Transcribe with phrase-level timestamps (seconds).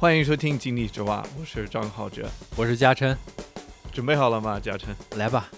[0.00, 3.18] 欢迎收听《井底之蛙》，我是张浩哲，我是嘉琛，
[3.90, 4.60] 准备好了吗？
[4.60, 5.50] 嘉琛，来吧。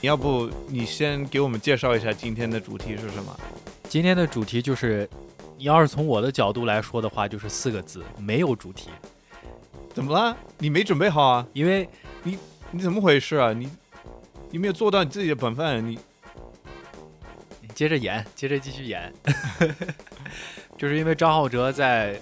[0.00, 3.38] 要不你先给我们介绍一下今天的主题是什么？
[3.88, 5.08] 今天的主题就是，
[5.56, 8.90] 你要是从我的角度来说的话，就是四个字：没有主题。
[9.94, 10.36] 怎么了？
[10.58, 11.46] 你没准备好啊？
[11.52, 11.88] 因为
[12.24, 12.36] 你
[12.72, 13.52] 你怎么回事啊？
[13.52, 13.70] 你
[14.50, 16.00] 你没有做到你自己的本分，你你
[17.74, 19.12] 接着演，接着继续演。
[20.78, 22.20] 就是因为张浩哲在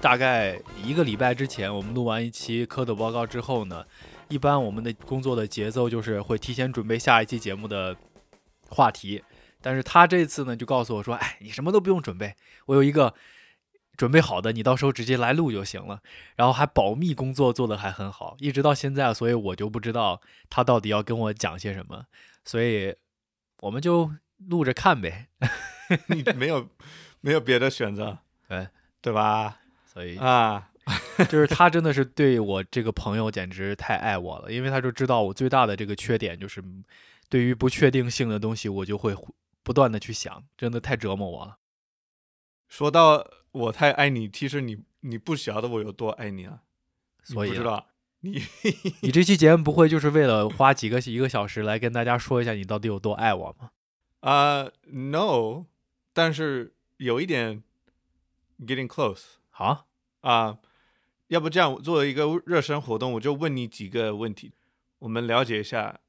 [0.00, 3.84] 大概一个礼拜之前，我们录完一期蝌蚪报告之后呢。
[4.28, 7.94] 一般我们的工作的节奏就是会提前准备下一期节目的
[8.70, 9.22] 话题，
[9.60, 13.12] 但是他这次呢就告诉我说：“哎，你什么都不用准备，我有一个
[13.94, 16.00] 准备好的，你到时候直接来录就行了。”
[16.34, 22.06] 然后还保密工作做得还很好，一直到现在，所以我就不知道他到底要跟我讲些什么，
[22.42, 22.96] 所以
[23.60, 24.10] 我们就
[24.48, 25.28] 录着看呗。
[26.08, 26.68] 你没有
[27.20, 28.68] 没有别的选择，对
[29.00, 29.58] 对吧？
[29.86, 30.68] 所以啊。
[31.30, 36.60] 就是他真的是对我这个朋友简直太爱我了，因为他就知道我最大的这个缺点就是，
[37.28, 39.14] 对于不确定性的东西我就会
[39.62, 41.58] 不断的去想，真的太折磨我了。
[42.68, 46.62] 说到我太爱你，其实你你不晓得我有多爱你啊，
[47.22, 47.86] 所以不知道
[48.18, 48.42] 你
[49.02, 53.70] 你这期节目不会就是为了花几个一个小时来跟大家说一下你到底有多爱我吗？
[54.22, 55.66] 啊，no，
[56.12, 57.62] 但是有一点
[58.60, 59.86] getting close，好
[60.22, 60.58] 啊。
[61.28, 64.52] 要不这样，作为一个热身活动，我就问你几个问题，
[64.98, 66.00] 我们了解一下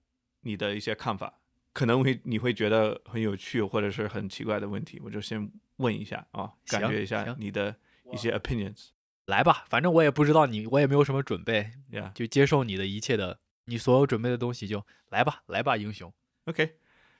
[0.41, 1.39] 你的一些看法，
[1.71, 7.73] 可能会你会觉得很有趣或者是很奇怪的问题，我就先问一下啊，感觉一下你的
[8.11, 8.89] 一些 opinions。
[9.27, 16.13] 来吧，反正我也不知道你，我也没有什么准备，呀，就接受你的一切的，你所有准备的东西就来吧，来吧，英雄。
[16.43, 16.75] OK，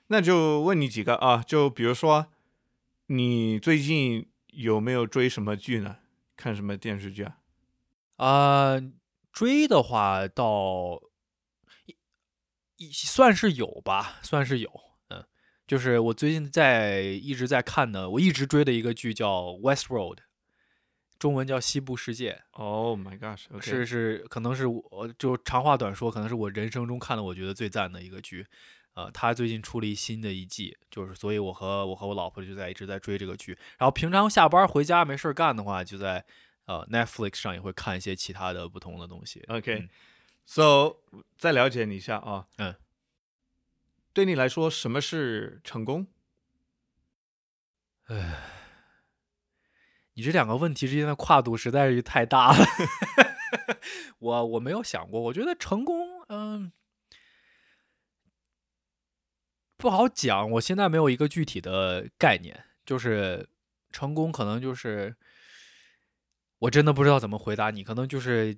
[0.08, 2.26] 那就问你几个啊，就比如说
[3.06, 5.96] 你最近有没有追什么剧呢？
[6.36, 7.38] 看什么电视剧啊？
[8.16, 8.74] 啊，
[9.32, 11.00] 追的话倒
[12.76, 14.70] 一算是有吧，算是有。
[15.08, 15.24] 嗯，
[15.66, 20.16] 就是我最近在一直在看的，我一直追的一个剧叫《Westworld》，
[21.18, 22.42] 中文叫《西部世界》。
[22.60, 23.46] Oh my gosh！
[23.60, 28.46] 是是，可能是我就长话短说，可能是我人生中看的我觉得最赞的一个剧。
[28.94, 33.52] 呃，他最近出了一新的一季，就是所以我和我和我老婆就在一直在追这个剧。
[33.78, 36.24] 然后平常下班回家没事干的话，就在。
[36.66, 39.44] 呃，Netflix 上也会看一些其他的不同的东西。
[39.48, 40.96] OK，So
[41.36, 42.46] 再了解你一下啊。
[42.56, 42.74] 嗯，
[44.14, 46.06] 对你来说，什么是成功？
[48.06, 48.40] 唉，
[50.14, 52.64] 你这两个问题之间的跨度实在是太大了。
[54.20, 56.72] 我我没有想过，我觉得成功，嗯，
[59.84, 60.50] 不好讲。
[60.52, 63.46] 我现在没有一个具体的概念，就是
[63.92, 65.14] 成功可能就是。
[66.60, 68.56] 我真的不知道怎么回答你，可能就是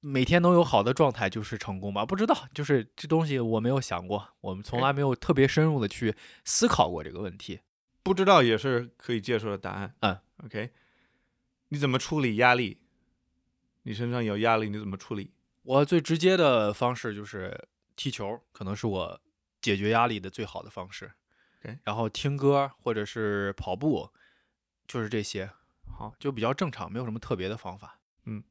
[0.00, 2.04] 每天都有好的状态就是成功吧？
[2.04, 7.60] 不知道，就是这东西我没有想过，我们从来没有特别深入的去思考过这个问题。
[8.02, 9.94] 不知道也是可以接受的答案。
[10.00, 10.70] 嗯，OK，
[11.68, 12.76] 你怎么处理压力？
[13.84, 15.32] 你身上有压力，你怎么处理？
[15.62, 19.20] 我最直接的方式就是踢球，可能是我
[19.60, 21.12] 解决压力的最好的方式。
[21.60, 24.10] OK，然后听歌或者是跑步，
[24.86, 25.50] 就是这些。
[25.88, 27.98] 好，就比较正常，没有什么特别的方法。
[28.24, 28.44] 嗯，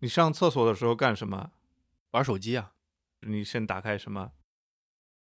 [0.00, 1.52] 你上厕所的时候干什么？
[2.10, 2.72] 玩手机啊？
[3.20, 4.32] 你先打开什么？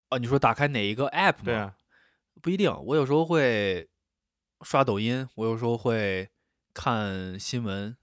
[0.10, 1.44] 啊，你说打开哪一个 app 吗？
[1.46, 1.78] 对啊，
[2.42, 2.70] 不一定。
[2.84, 3.90] 我有时候会
[4.62, 6.30] 刷抖音，我有时候会
[6.74, 7.96] 看新闻。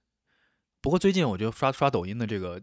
[0.80, 2.62] 不过最近我觉得刷刷抖音的这个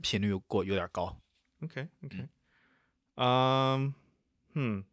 [0.00, 1.21] 频率过有点高。
[1.62, 2.28] OK OK，
[3.16, 3.94] 嗯，
[4.54, 4.84] 嗯，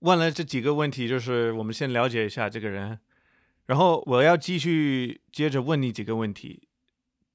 [0.00, 2.98] 问了这几个问题，就是我们先了解一下这个人。
[3.66, 6.68] 然后我要继续接着问你几个问题，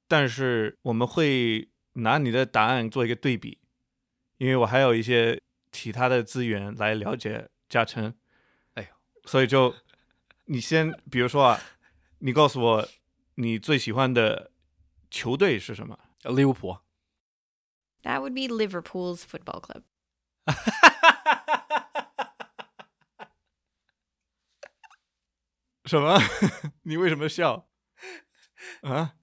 [0.08, 3.58] 但是我们会拿你的答案做一个对比，
[4.38, 5.42] 因为我还有一些
[5.72, 8.14] 其他的资源来了解嘉诚。
[8.74, 8.90] 哎呦，
[9.26, 9.74] 所以就
[10.46, 11.60] 你先，比如说啊，
[12.20, 12.88] 你告诉我
[13.36, 14.52] 你最喜欢的
[15.10, 15.98] 球队是什么？
[16.26, 16.78] 利物浦。
[18.04, 19.84] That would be Liverpool's football club.
[25.86, 26.20] 什么？
[26.84, 27.68] 你为什么笑？
[28.82, 29.16] 啊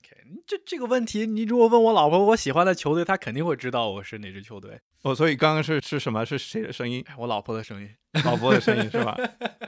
[0.00, 4.80] ？OK，这这个问题，你如果问我老婆我喜欢的球队，她肯定会知道我是哪支球队。
[5.02, 6.24] 哦，所以刚刚是是什么？
[6.24, 7.04] 是谁的声音？
[7.18, 7.94] 我老婆的声音，
[8.24, 9.16] 老婆的声音是吧？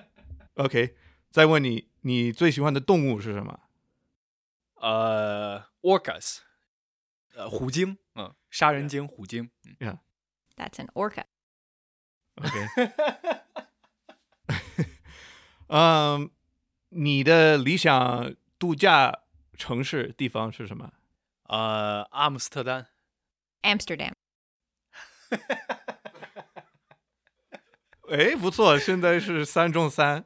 [0.56, 0.96] OK，
[1.30, 3.60] 再问你，你最喜欢的动物是什么？
[4.76, 6.38] 呃，orcas，
[7.34, 9.50] 呃，虎鲸，嗯，杀人鲸，虎鲸。
[9.78, 10.00] 呀
[10.56, 11.24] ，That's an orca.
[12.36, 12.92] OK，
[15.68, 16.30] 嗯，
[16.88, 19.20] 你的理想度假
[19.56, 20.92] 城市地方是什么？
[21.44, 22.88] 呃，阿姆斯特丹。
[23.62, 24.12] Amsterdam.
[28.10, 30.24] 哎，不错，现在是三中三，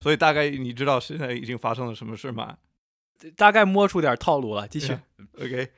[0.00, 2.58] 所以大概你知道现在已经发生了什么事吗
[3.36, 4.96] 大概摸出点套路了，继续。
[5.38, 5.72] ？OK，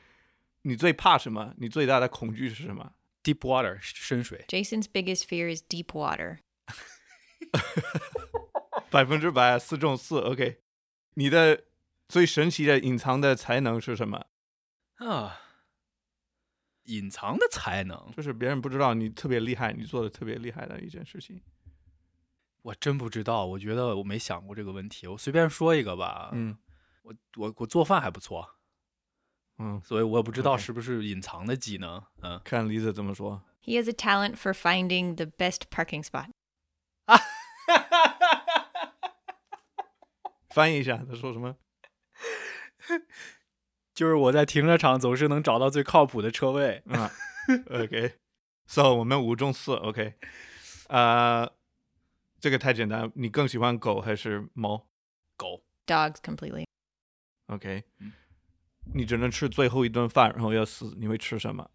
[0.66, 1.54] 你最怕什么？
[1.58, 6.38] 你最大的恐惧是什么？Deep water 深水，Jason's biggest fear is deep water.
[8.90, 10.18] 百分之百四中四。
[10.20, 10.60] OK，
[11.14, 11.64] 你的
[12.08, 14.26] 最神奇的隐藏的才能是什么？
[14.96, 15.40] 啊，
[16.84, 21.42] 隐藏的才能，就是别人不知道你特别厉害，你做的特别厉害的一件事情。
[22.62, 23.44] 我真不知道。
[23.44, 26.30] 我觉得我没想过这个问题，我随便说一个吧。
[26.32, 26.56] 嗯
[27.02, 28.56] 我我我做饭还不错，
[29.58, 32.02] 嗯，所以我也不知道 OK 是不是隐藏的技能。
[32.22, 33.42] 嗯，看梨子怎么说。
[33.62, 36.28] He has a talent for finding the best parking spot.
[40.50, 41.56] 翻译一下，他说什么？
[43.94, 46.82] 就是我在停车场总是能找到最靠谱的车位。
[46.90, 47.10] 啊
[47.70, 50.14] ，OK，So 我们五中四，OK，
[50.88, 51.50] 呃，
[52.40, 54.86] 这个太简单，你更喜欢狗还是猫
[55.36, 58.12] 狗 Dogs completely.？OK，嗯
[58.92, 61.70] 你只能吃最后一顿饭，然后要死，你会吃什么？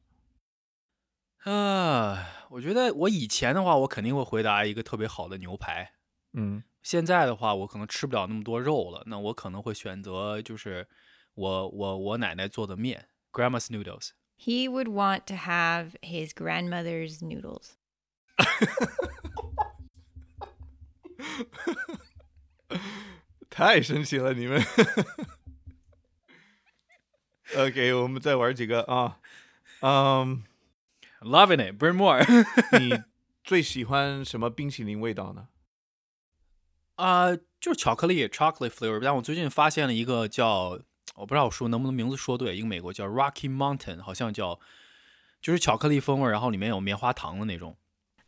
[1.46, 5.94] 啊，我觉得我以前的话，我肯定会回答一个特别好的牛排。
[6.34, 10.88] 嗯现在的话，我可能吃不了那么多肉了，那我可能会选择就是
[11.34, 14.12] 我我我奶奶做的面，grandma's noodles。
[14.38, 17.74] He would want to have his grandmother's noodles.
[23.50, 24.62] 太神奇了，你们。
[27.58, 29.20] OK，我们再玩几个啊，
[29.82, 30.44] 嗯
[31.22, 32.24] ，Loving it, bring more
[32.80, 33.04] 你
[33.44, 35.48] 最喜欢什么冰淇淋味道呢？
[36.96, 39.00] 啊、就是巧克力 chocolate flavor。
[39.02, 40.80] 但我最近发现了一个叫
[41.16, 44.60] 我不知道我说能不能名字说对，一个美国叫 Rocky Mountain，好像叫
[45.42, 47.78] 就是巧克力风味，然后里面有棉花糖的那种。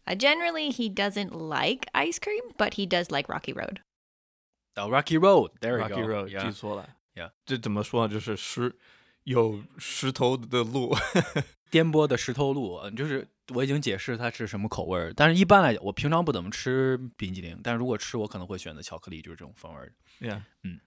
[0.06, 3.82] Uh, generally, he doesn't like ice cream, but he does like Rocky Road.
[4.74, 6.90] 啊、Rocky Road，there you Rocky go，Road，yeah 记错了。
[7.14, 8.14] Yeah 这怎么说呢？
[8.14, 8.76] 就是石
[9.24, 10.96] 有石头的路。
[11.72, 13.26] 颠簸的石头路，嗯，就是
[13.56, 20.28] 我已经解释它是什么口味儿，但是一般来讲，我平常不怎么吃冰激凌，但如果吃，我可能会选择巧克力，就是这种风味儿的。
[20.28, 20.82] yeah，嗯，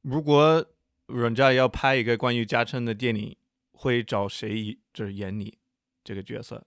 [0.00, 0.64] 如果
[1.08, 3.36] 人家要拍一个关于加成的电影，
[3.72, 5.58] 会找谁就是演你
[6.02, 6.66] 这个角色？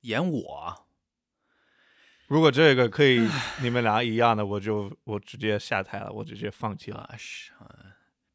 [0.00, 0.86] 演我，
[2.26, 3.28] 如果这个可以
[3.60, 7.00] 你们俩一样的，我就我直接下台了，我直接放弃了。
[7.00, 7.14] 啊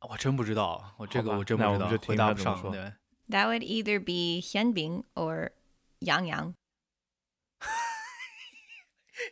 [0.09, 2.56] 我真不知道，我这个我真不知道回答不上。
[2.56, 2.81] 他怎么说对
[3.30, 5.51] ，That would either be Hyunbing or
[6.00, 6.54] Yang Yang.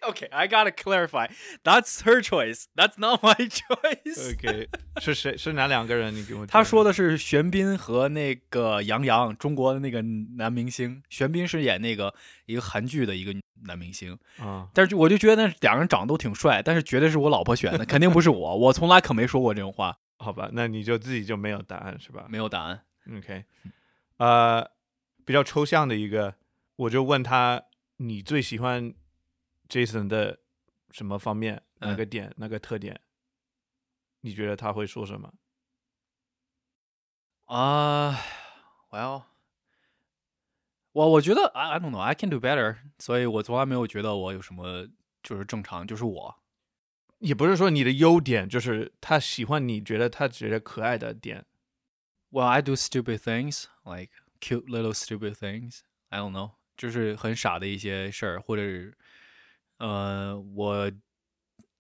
[0.02, 1.28] Okay, I gotta clarify.
[1.64, 2.66] That's her choice.
[2.76, 4.34] That's not my choice.
[4.34, 4.68] OK，
[5.00, 5.38] 是谁？
[5.38, 6.14] 是哪两个人？
[6.14, 6.44] 你给我。
[6.48, 10.02] 他说的是玄彬和那个杨洋，中国的那个
[10.38, 11.04] 男明星。
[11.10, 12.14] 玄彬是演那个
[12.48, 13.32] 一个韩剧的一个
[13.68, 22.26] 男明星，啊，但是我就觉得那两个人长得都挺帅，但是绝对是我老婆选的，肯定不是我，我从来可没说过这种话，好吧，那你就自己就没有答案是吧？
[22.30, 22.86] 没有答案。
[23.16, 23.46] OK，
[24.18, 24.72] 呃，
[25.26, 26.36] 比较抽象的一个，
[26.76, 27.66] 我就问他，
[27.98, 28.94] 你最喜欢
[29.68, 30.40] Jason 的
[30.92, 31.62] 什么方面？
[31.80, 32.34] 哪嗯个点？
[32.38, 33.00] 哪个特点？
[34.22, 35.34] 你觉得他会说什么？
[37.46, 38.18] 啊
[38.90, 39.24] ，Well，，
[40.94, 44.88] 我我觉得 I I don't know, I can do better，所以我从来没有觉得我有什么
[45.22, 46.36] 就是正常，就是我。
[47.19, 51.45] 也不是说你的优点，就是他喜欢你觉得他觉得可爱的点。
[52.31, 55.81] Well, I do stupid things, like cute little stupid things.
[56.09, 58.97] I don't know，就是很傻的一些事儿，或者是，
[59.79, 60.93] 呃，我，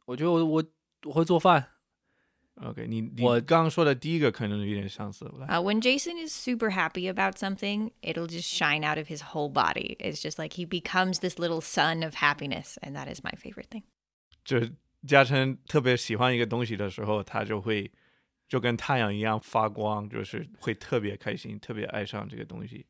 [0.07, 0.64] 我觉得我我
[1.05, 1.69] 我会做饭，
[2.57, 5.25] OK，你你我刚刚说的第一个可能有点相似。
[5.38, 9.49] 来 Uh, when Jason is super happy about something, it'll just shine out of his whole
[9.50, 9.97] body.
[9.99, 13.69] It's just like he becomes this little sun of happiness, and that is my favorite
[13.71, 13.85] thing.
[14.45, 14.73] 就是
[15.08, 17.92] 嘉诚特别喜欢一个东西的时候，他就会
[18.48, 22.86] 就跟太阳一样发光，就是会特别开心，特别爱上这个东西，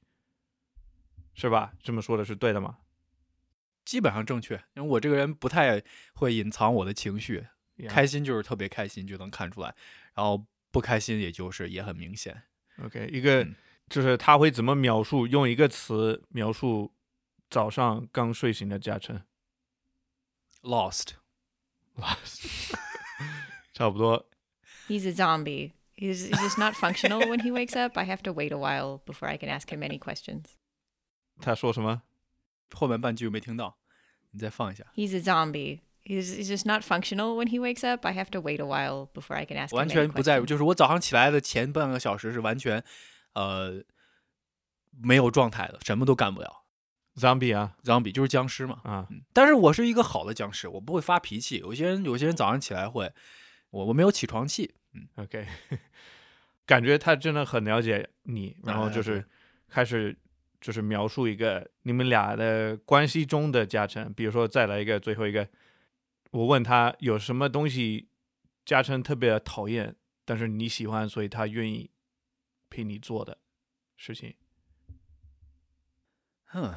[1.33, 1.73] 是吧？
[1.81, 2.77] 这么说的是对的吗？
[3.83, 4.55] 基本上正确。
[4.75, 5.81] 因为我这个人不太
[6.13, 7.45] 会隐藏我的情绪
[7.87, 9.75] 开心就是特别开心，就能看出来，
[10.13, 12.43] 然后不开心也就是也很明显。
[12.83, 13.55] OK，一个、嗯
[13.87, 16.91] 就是他会怎么描述，用一个词描述
[17.51, 19.21] 早上刚睡醒的嘉诚
[20.63, 21.09] ，Lost，
[23.72, 24.26] 差不多。
[24.88, 25.72] He's a zombie.
[25.96, 27.98] He's, he's just not functional when he wakes up.
[27.98, 30.44] I have to wait a while before I can ask him any questions.
[31.40, 32.02] 他说什么？
[32.72, 33.76] 后面半句没听到，
[34.30, 34.84] 你再放一下。
[34.94, 35.80] He's a zombie.
[36.02, 38.06] He's, he's just not functional when he wakes up.
[38.06, 40.44] I have to wait a while before I can ask 完 him 全 any 不在乎，
[40.44, 40.46] questions.
[40.46, 42.82] 就是我早上起来的前半个小时是完全，
[43.34, 43.84] 呃，
[44.98, 46.63] 没有状态的，什么都干不了。
[47.15, 51.57] Zombie 啊 zombie 就是僵尸嘛，啊嗯，但是我是一个好的僵尸，我不会发脾气。
[51.59, 53.11] 有些人，有些人早上起来会，
[53.69, 55.47] 我我没有起床气，嗯，，OK，
[56.65, 59.23] 感觉他真的很了解你，然后啊就是
[59.69, 60.17] 开始
[60.59, 65.47] 就是描述一个你们俩的关系中的加成，比如说再来一个最后一个，
[66.31, 68.09] 我问他有什么东西
[68.65, 69.95] 加成特别讨厌，
[70.25, 71.91] 但是你喜欢，所以他愿意
[72.69, 73.37] 陪你做的
[73.95, 74.35] 事情。
[76.45, 76.75] 哼。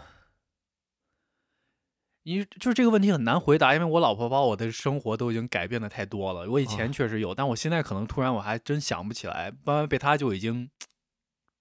[2.25, 6.50] 你就是这个问题很难回答，因为我老婆把我的生活都已经改变的太多了。
[6.50, 10.70] 我以前啊确实有，但我现在可能突然我还真想不起来，慢慢被她就已经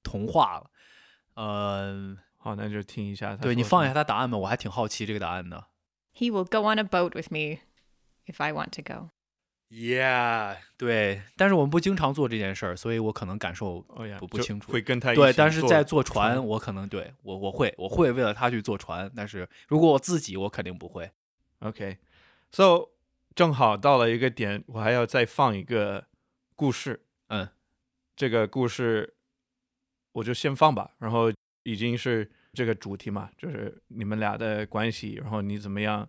[0.04, 0.70] 同化了。
[1.36, 5.68] 呃，好，那就听一下他对你放一下她答案吧，我还挺好奇这个答案的。
[6.14, 7.60] He will go on a boat with me
[8.26, 9.12] if I want to go.
[9.70, 13.82] Yeah，对，但是我们不经常做这件事儿，所以我可能感受
[14.18, 15.32] 不不清楚会跟他一对。
[15.32, 21.12] 起坐但是在坐船船，我可能对我我会我会为了他去坐船，但是如果我自己，我肯定不会。
[21.60, 22.90] OK，so
[23.36, 26.06] 正好到了一个点，我还要再放一个
[26.56, 27.04] 故事。
[27.28, 27.50] 嗯，
[28.16, 29.16] 这个故事
[30.14, 30.92] 我就先放吧。
[31.00, 31.30] 然后
[31.64, 36.08] 已经是这个主题嘛，就是你们俩的关系，然后你怎么样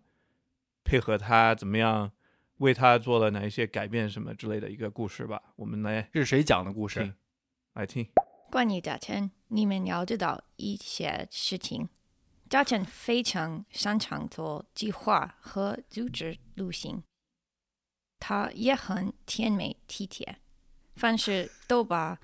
[0.85, 2.13] 配合他，怎么样
[2.59, 5.43] 为他做了哪一些改变什么之类的一个故事吧。
[5.57, 7.15] 我们来这是谁讲的故事听？
[7.75, 8.07] 来听。
[8.51, 11.89] 关于嘉诚，你们要知道一些事情。
[12.49, 17.03] 嘉诚非常擅长做计划和组织旅行，
[18.19, 20.39] 他也很甜美体贴，
[20.97, 22.19] 凡事都把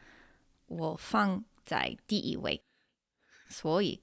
[0.64, 2.62] 我放在第一位。
[3.50, 4.03] 所以，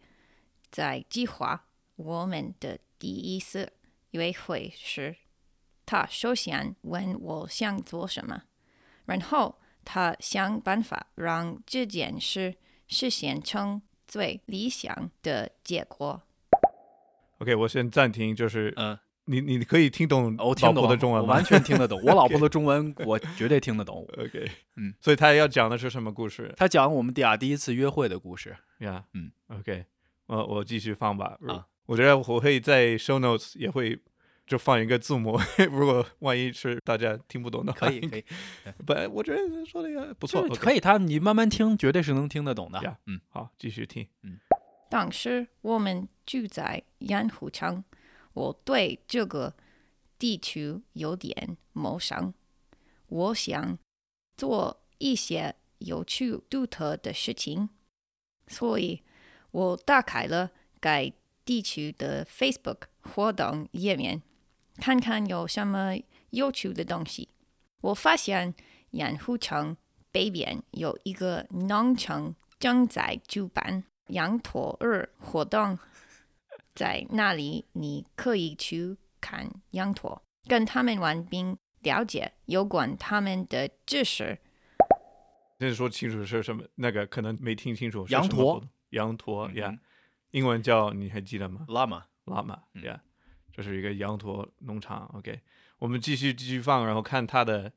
[0.70, 3.74] 在计划我们的第一次
[4.12, 5.18] 约会时，
[5.86, 8.44] 他首先问我想做什么，
[9.06, 12.56] 然后他想办法让这件事
[12.88, 16.22] 实现成最理想的结果。
[17.40, 21.28] OK，我先暂停，就是嗯，你你可以听懂我听懂老婆的中文吗？
[21.28, 22.00] 我完全听得懂。
[22.06, 24.08] 我老婆的中文我绝对听得懂。
[24.18, 28.56] OK，嗯，所以他要讲的是什么故事他讲我们俩第一次约会的故事。
[28.80, 29.06] 呀？
[29.14, 29.86] 嗯，OK，
[30.28, 31.38] 我我继续放吧。
[31.48, 34.00] 啊，我觉得我会在 show notes 也会
[34.52, 35.40] 就放一个字母，
[35.72, 38.26] 如果万一是大家听不懂的话，可以可以，
[38.86, 42.80] 不，我觉得说的也不错，可以，他你慢慢听，绝对是能听得懂的。
[42.80, 42.98] Yeah。
[43.06, 44.10] 嗯，好，继续听。
[44.24, 44.40] 嗯。
[44.90, 47.82] 当时我们住在盐湖城，
[48.34, 49.56] 我对这个
[50.20, 52.34] 地区有点陌生，
[53.08, 53.80] 我想
[54.36, 57.70] 做一些有趣独特的事情，
[58.48, 59.02] 所以
[59.52, 61.10] 我打开了该
[61.46, 64.22] 地区的 Facebook 活动页面，
[64.82, 65.96] 看看有什么
[66.32, 67.30] 有趣的东西。
[67.82, 68.54] 我发现
[68.90, 69.78] 盐湖城
[70.12, 75.78] 北边有一个农场正在举办羊驼日活动，
[76.74, 84.40] 在那里你可以去看羊驼，跟他们玩，并了解有关他们的知识。
[85.60, 88.08] 先说清楚是什么，那个可能没听清楚。
[88.08, 89.80] 是羊驼羊驼嗯呀，
[90.32, 93.00] 英文叫你还记得吗？lama lama 呀，
[93.52, 95.10] 这是一个羊驼农场。
[95.14, 95.40] OK，
[95.80, 97.72] 我们继续继续放，然后看它的。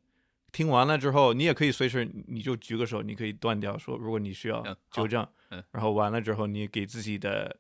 [0.53, 5.27] 听完了之后，你也可以随时你就举个手，你可以断掉说，如果你需要纠正。
[5.51, 7.57] 嗯然后完了之后，你给自己的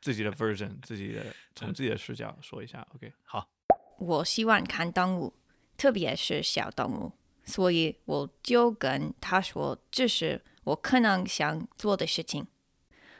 [0.00, 2.84] 自己的 version，自己的从嗯自己的视角说一下。
[2.96, 3.48] OK，好，
[3.98, 5.32] 我喜欢看动物，
[5.76, 7.12] 特别是小动物，
[7.44, 12.44] 所以我就跟他说这是我可能想做的事情。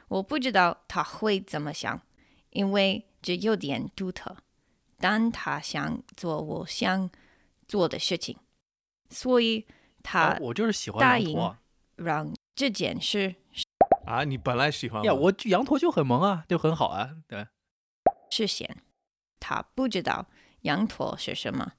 [0.09, 2.01] 我不知道他会怎么想，
[2.49, 4.35] 因为这有点独特，
[4.97, 7.09] 但他想做我想
[7.67, 8.37] 做的事情，
[9.09, 9.65] 所以
[10.03, 11.59] 他哦我就是喜欢答应羊驼啊
[11.95, 13.35] 让这件事。
[14.05, 17.47] 啊，你本来喜欢呀，我就羊驼就很萌啊，就很好啊，对，
[18.29, 18.83] 实现。
[19.39, 20.27] 他不知道
[20.61, 21.71] 羊驼是什么，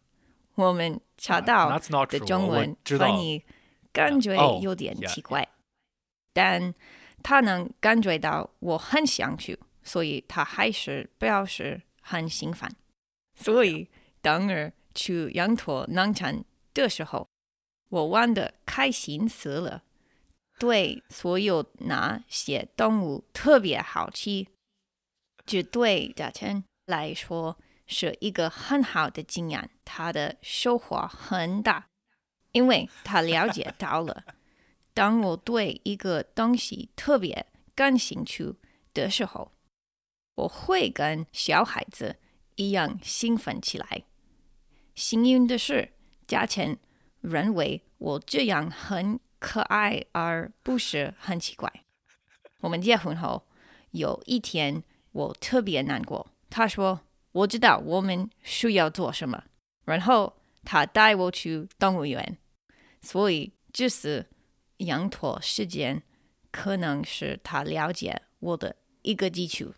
[0.55, 3.45] 我们查啊到的中文翻译
[3.93, 5.47] 感觉哦有点奇怪，
[6.33, 6.75] 但
[7.23, 12.69] 他能感觉到我很想去，所以他还是表示很兴奋。
[13.35, 13.89] 所以
[14.21, 17.29] 当儿去羊驼农场的时候，
[17.91, 19.83] 我玩的开心死了，
[20.59, 24.49] 对所有那些动物特别好奇。
[25.47, 31.87] 这对嘉诚来说是一个很好的经验，他的收获很大，
[32.53, 34.25] 因为他了解到了，
[34.95, 38.55] 当我对一个东西特别感兴趣
[38.95, 39.53] 的时候，
[40.35, 42.17] 我会跟小孩子
[42.57, 44.05] 一样兴奋起来。
[44.95, 45.93] 幸运的是，
[46.27, 46.77] 嘉诚
[47.21, 51.73] 认为我这样很可爱，而不是很奇怪。
[52.61, 53.47] 我们结婚后，
[53.91, 56.31] 有一天我特别难过。
[56.49, 57.01] 他说
[57.33, 59.45] ：“我知道我们需要做什么。”
[59.85, 62.39] 然后他带我去动物园。
[63.03, 64.31] 所以这次
[64.79, 66.03] 羊驼事件
[66.51, 69.75] 可能是他了解我的一个基础。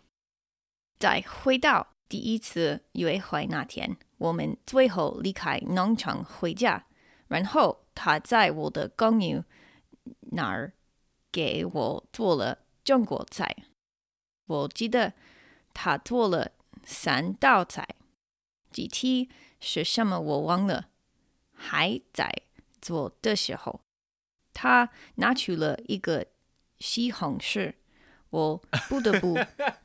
[0.99, 6.85] 再回到第一次约会那天，我们最后离开农场回家，
[7.27, 9.43] 然后他在我的公寓
[10.31, 10.73] 那儿
[11.31, 13.55] 给我做了中国菜。
[14.47, 15.13] 我记得
[15.73, 16.51] 他做了
[16.83, 17.87] 三道菜，
[18.71, 20.89] 具体是什么我忘了，
[21.53, 22.31] 还在
[22.81, 23.81] 做的时候，
[24.53, 26.25] 他拿出了一个
[26.79, 27.75] 西红柿。
[28.29, 28.57] 我
[28.89, 29.37] 不得不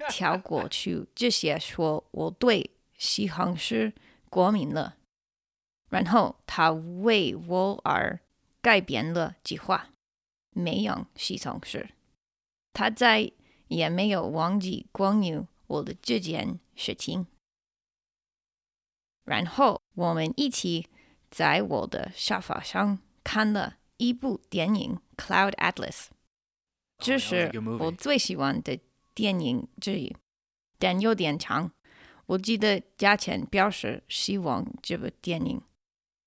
[0.09, 3.93] 跳过去这些，说我对西红柿
[4.29, 4.97] 过敏了。
[5.91, 8.19] 然后他为我而
[8.61, 9.91] 改变了计划，
[10.51, 11.91] 没用西红柿。
[12.73, 13.31] 他再
[13.69, 17.27] 也没有忘记关于我的这件事情。
[19.25, 20.89] 然后我们一起
[21.31, 26.07] 在我的沙发上看了一部电影《Cloud Atlas》。
[27.03, 28.79] 这是我最喜欢的
[29.13, 30.15] 电影之一，
[30.79, 31.71] 但有点长。
[32.27, 35.61] 我记得价钱表示希望这部电影，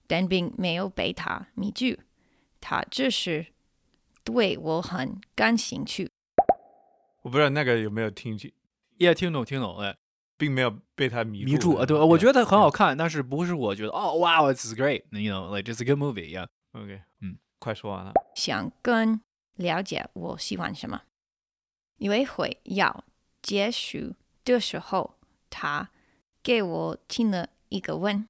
[0.05, 1.97] 但并没有被他迷住。
[2.59, 3.47] 他只是
[4.23, 6.09] 对我很感兴趣。
[7.21, 8.51] 我不知道那个有没有听清，
[8.97, 9.95] 也听懂听懂哎，
[10.37, 11.85] 并没有被他迷迷住啊。
[11.85, 16.47] 对，我觉得很好看，但是不是我觉得哦，哇，it's great，you know，like it's a good movie，yeah。
[16.73, 18.11] OK，嗯，快说完了。
[18.35, 19.21] 想跟。
[19.55, 21.03] 了解我喜欢什么。
[21.97, 23.03] 约会要
[23.41, 25.15] 结束的时候，
[25.49, 25.89] 他
[26.43, 28.27] 给我听了一个吻，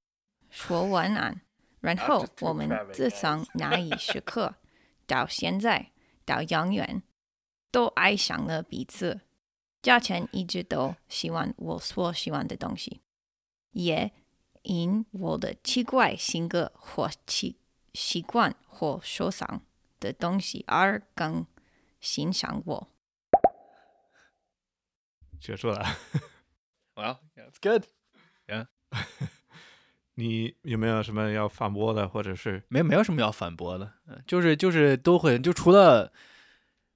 [0.50, 1.40] 说晚安。
[1.80, 4.54] 然后我们自从那一时刻
[5.06, 5.92] 到现在
[6.24, 7.02] 到永远
[7.70, 9.20] 都爱上了彼此。
[9.82, 13.00] 嘉诚一直都喜欢我所喜欢的东西，
[13.70, 14.10] 也
[14.62, 17.56] 因我的奇怪性格或习
[17.94, 19.62] 习惯或受伤。
[20.00, 21.46] 的东西而更
[22.00, 22.88] 欣赏我。
[25.40, 25.84] 结束了。
[26.96, 27.84] Well, that's good.
[28.46, 28.68] Yeah.
[30.14, 33.92] 你有没有什么要反驳的，或者是没没有什么要反驳的？
[34.06, 36.10] 嗯，就是就是都会，就除了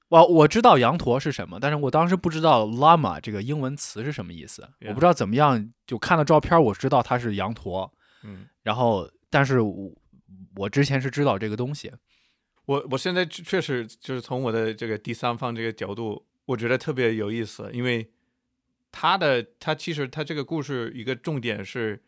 [0.08, 4.66] 我我知道羊驼是什么，但是我当时不知道 llama 这个英文词是什么意思。
[4.88, 7.92] 我不知道怎么样，就看了照片，我知道它是羊驼。
[8.22, 9.92] 嗯，然后但是我
[10.56, 11.92] 我之前是知道这个东西。
[12.70, 18.08] 我我现在确实就是从我的这个第三方这个角度，我觉得特别有意思，因为
[18.92, 22.00] 他的他其实他这个故事一个重点是，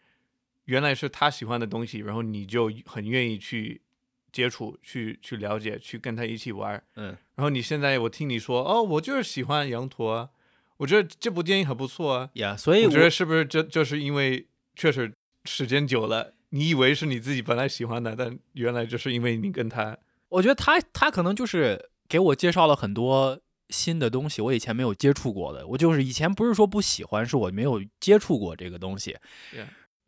[0.66, 3.82] 原来是他喜欢的东西，然后你就很愿意去
[4.30, 6.80] 接触、去去了解、去跟他一起玩。
[6.94, 10.30] 嗯，然后你现在我听你说，哦，我就是喜欢羊驼，
[10.76, 12.30] 我觉得这部电影很不错啊。
[12.34, 14.46] 呀，所以我觉得是不是这就是因为
[14.76, 15.12] 确实
[15.44, 19.98] 时间久了，你以为是你自己本来喜欢的，但原来就是因为你跟他。
[20.32, 25.66] 我觉得他他可能就是给我介绍了很多新的东西，我以前没有接触过的。
[25.66, 29.16] 我就是以前不是说不喜欢，是我没有接触过这个东西。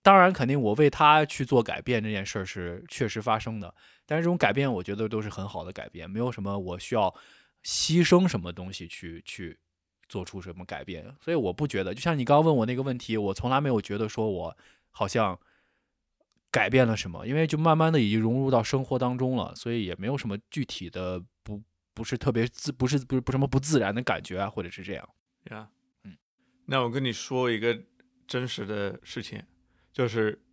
[0.03, 3.75] 当然，肯定我为他去做改变这件事儿是确实发生的。
[4.07, 7.15] 但是这种改变，我觉得都是很好的改变，没有什么我需要
[7.63, 9.59] 牺牲什么东西去去
[10.09, 11.15] 做出什么改变。
[11.21, 14.57] 所以我不觉得，就像你刚刚问我那个问题，我从来没有觉得说我
[14.91, 15.39] 好像。
[16.55, 17.27] 改变了什么？
[17.27, 21.61] 因为就慢慢的已经融入到生活当中了，所以也没有什么具体的不
[21.93, 25.09] 不是特别自不是不是不什么不自然的感觉啊，或者是这样。
[25.51, 25.69] 呀，
[26.05, 26.17] 嗯，
[26.67, 27.77] 那我跟你说一个
[28.29, 29.43] 真实的事情，
[29.93, 30.45] 就是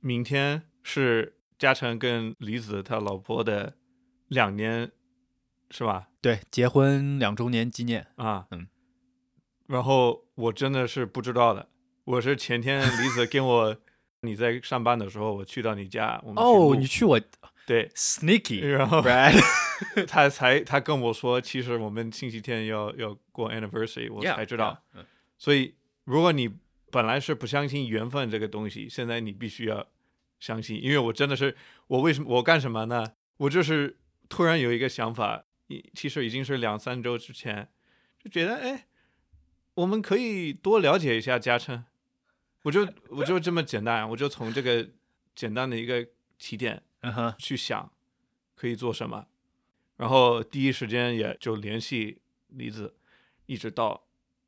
[0.00, 3.76] 明天是嘉诚跟李子他老婆的
[4.28, 4.90] 两年，
[5.70, 6.08] 是吧？
[6.22, 8.66] 对，结婚两周年纪念啊，嗯。
[9.66, 11.68] 然后我真的是不知道的，
[12.04, 13.76] 我是前天李子跟我。
[14.24, 17.20] 你在上班的时候，我去到你家，我们哦，你去我
[17.66, 19.02] 对，sneaky，然后
[20.06, 24.80] 他才他跟我说，其实我们星期天要要过 anniversary，我才知道。
[25.38, 26.48] 所以，如果你
[26.92, 29.84] 本来是不相信缘分这个东西，现在你必须要
[30.38, 31.56] 相信，因为我真的是，
[31.88, 33.14] 我为什么我干什么呢？
[33.38, 35.44] 我就是突然有一个想法，
[35.94, 37.68] 其实已经是两三周之前，
[38.22, 38.86] 就觉得哎，
[39.74, 41.84] 我们可以多了解一下嘉诚。
[42.62, 44.88] 我就我就这么简单，我就从这个
[45.34, 46.06] 简单的一个
[46.38, 46.82] 起点
[47.38, 47.90] 去想
[48.54, 49.26] 可以做什么，
[49.96, 52.94] 然后第一时间也就联系李子，
[53.46, 54.04] 一直到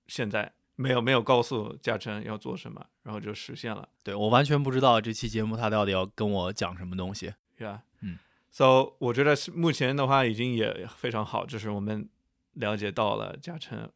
[0.07, 3.89] 现在，没有没有告诉嘉诚要做什么，然后就实现了。
[4.03, 7.33] 对我完全不知道这期节目他到底要跟我讲什么东西。
[7.59, 8.19] Yeah，嗯
[8.51, 12.09] ，So 我觉得是目前的话已经也非常好，就是我们
[12.53, 13.91] 了解到了嘉诚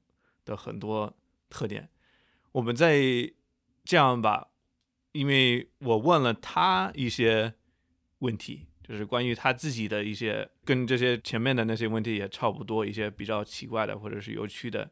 [0.44, 1.14] 的很多
[1.50, 1.88] 特点。
[2.52, 3.00] 我们再
[3.88, 4.48] 这样吧，
[5.12, 7.55] 因为我问了他一些
[8.18, 14.90] 问题，就是关于他自己的一些跟这些前面的那些问题也差不多，一些比较奇怪的或者是有趣的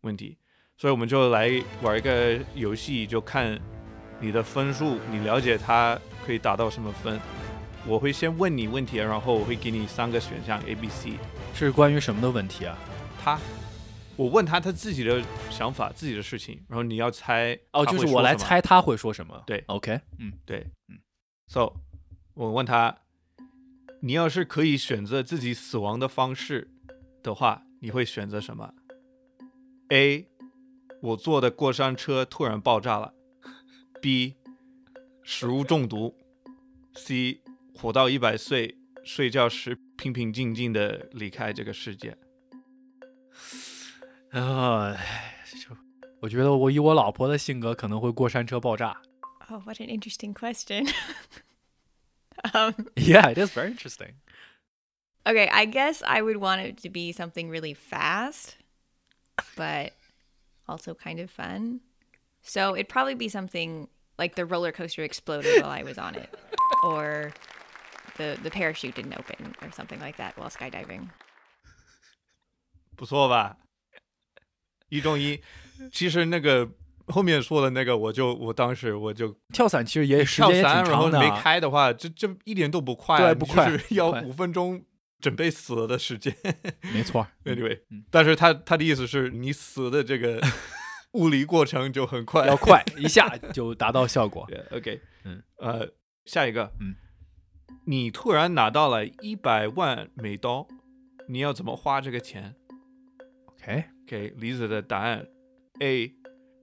[0.00, 0.36] 问题，
[0.76, 1.48] 所以我们就来
[1.82, 3.56] 玩一个游戏，就看
[4.18, 7.20] 你的分数，你了解他可以达到什么分。
[7.86, 11.12] 我会先问你问题，然后我会给你三个选项 A、B、C。
[11.54, 12.76] 是关于什么的问题啊？
[13.22, 13.38] 他，
[14.16, 19.42] 我问他他自己的想法、自己的事情，然后你要猜哦，就是我来猜他会说什么。
[19.46, 20.98] 对，OK，嗯，对，嗯
[21.46, 21.74] ，So，
[22.34, 22.98] 我问他，
[24.00, 26.70] 你要是可以选择自己死亡的方式
[27.22, 28.74] 的话，你会选择什么
[29.88, 30.28] ？A，
[31.00, 33.14] 我坐的过山车突然爆炸了。
[34.02, 34.34] ；B，
[35.22, 36.14] 食物中毒。
[36.94, 37.40] ；C，
[37.74, 42.16] 活到一百岁，睡觉时平平静静的离开这个世界。
[44.31, 44.95] 啊，
[45.61, 45.75] 就
[46.19, 49.01] 我觉得我以我老婆的性格可能会过山车爆炸。
[49.49, 50.87] Oh, what an interesting question.
[52.53, 54.15] um, Yeah, it is very interesting.
[55.25, 58.57] okay, I guess I would want it to be something really fast,
[59.55, 59.93] but
[60.67, 61.79] also kind of fun.
[62.41, 66.29] So it'd probably be something like the roller coaster exploded while I was on it,
[66.83, 67.31] or
[68.17, 71.09] the the parachute didn't open, or something like that while skydiving.
[72.95, 73.57] 不错吧？
[74.92, 75.40] 一中一。
[75.90, 76.68] 其实那个
[77.06, 81.22] 后面说的那个，我就我当时我就跳伞其实也时跳间也挺伞，然后长的啊。
[81.34, 84.84] 没开的话，这这一点都不快啊，你对不快就是要五分钟
[85.18, 86.36] 准备死了的时间。
[86.92, 87.26] 没错。
[87.44, 90.40] anyway，、嗯但是他他的意思是你死的这个
[91.12, 94.46] 物理过程就很快，要快，一下就达到效果。
[94.52, 95.88] Yeah, OK，嗯，呃，
[96.26, 96.94] 下一个，嗯，
[97.86, 100.68] 你突然拿到了一百万美刀，
[101.28, 102.54] 你要怎么花这个钱？
[103.62, 105.24] OK，给李子的答案。
[105.78, 106.16] ：A，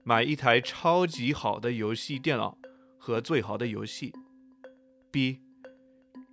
[0.04, 2.58] 买一台超级好的游戏电脑
[2.98, 4.12] 和最好的游戏。
[5.10, 5.38] ；B，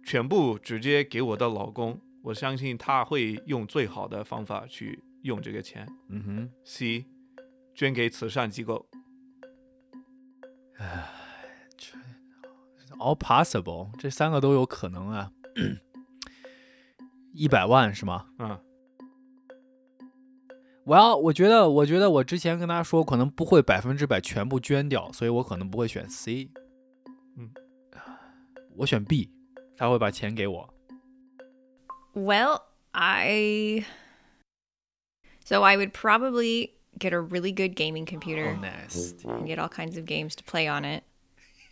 [0.03, 5.87] 全部直接给我的老公，我相信他会用最好的方法去用这个钱。
[6.09, 7.05] 嗯哼，；C，
[7.73, 8.89] 捐给慈善机构。
[12.99, 15.31] all possible，这三个都有可能啊。
[17.31, 18.27] 一百万是吗？
[18.39, 18.59] 嗯
[20.86, 26.50] ？Well，我觉得，我觉得我之前跟他说，可能不会百分之百全部捐掉，所以我可能不会选 C。
[27.36, 27.50] 嗯，
[28.76, 29.30] 我选 B，
[29.76, 30.74] 他会把钱给我。
[32.14, 32.60] Well,
[32.90, 33.84] I.
[35.44, 38.50] So I would probably get a really good gaming computer.
[38.50, 39.14] Oh, nice.
[39.24, 41.04] and get all kinds of games to play on it.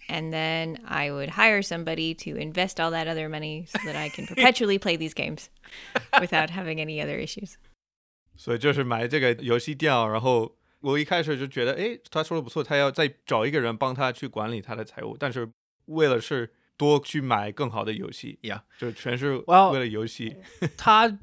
[0.09, 4.09] And then I would hire somebody to invest all that other money so that I
[4.09, 5.51] can perpetually play these games
[6.21, 7.59] without having any other issues.
[8.36, 15.52] 所以就是买这个游戏电脑，然后我一开始就觉得，哎，他说的不错，他要再找一个人帮他去管理他的财务，但是
[15.86, 20.36] 为了是多去买更好的游戏 Yeah 就全是为了游戏。
[20.78, 21.20] 他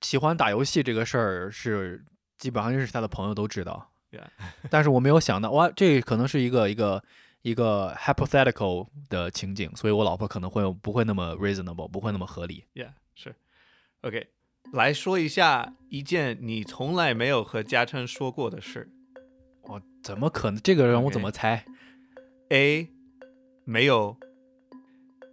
[0.00, 2.04] 喜欢打游戏这个事儿是
[2.36, 4.26] 基本上认识他的朋友都知道 Yeah
[4.70, 7.02] 但是我没有想到，哇，这可能是一个一个
[7.42, 12.64] 一个 hypothetical 的情景，所以我老婆可能会不会那么 reasonable，不会那么合理。
[12.74, 13.34] Yeah，是。
[14.02, 14.28] OK，
[14.72, 18.90] 来说一下一件你从来没有和嘉琛说过的事。
[19.62, 20.60] 我怎么可能？
[20.62, 21.64] 这个人我怎么猜
[22.50, 22.90] A，
[23.64, 24.16] 没有。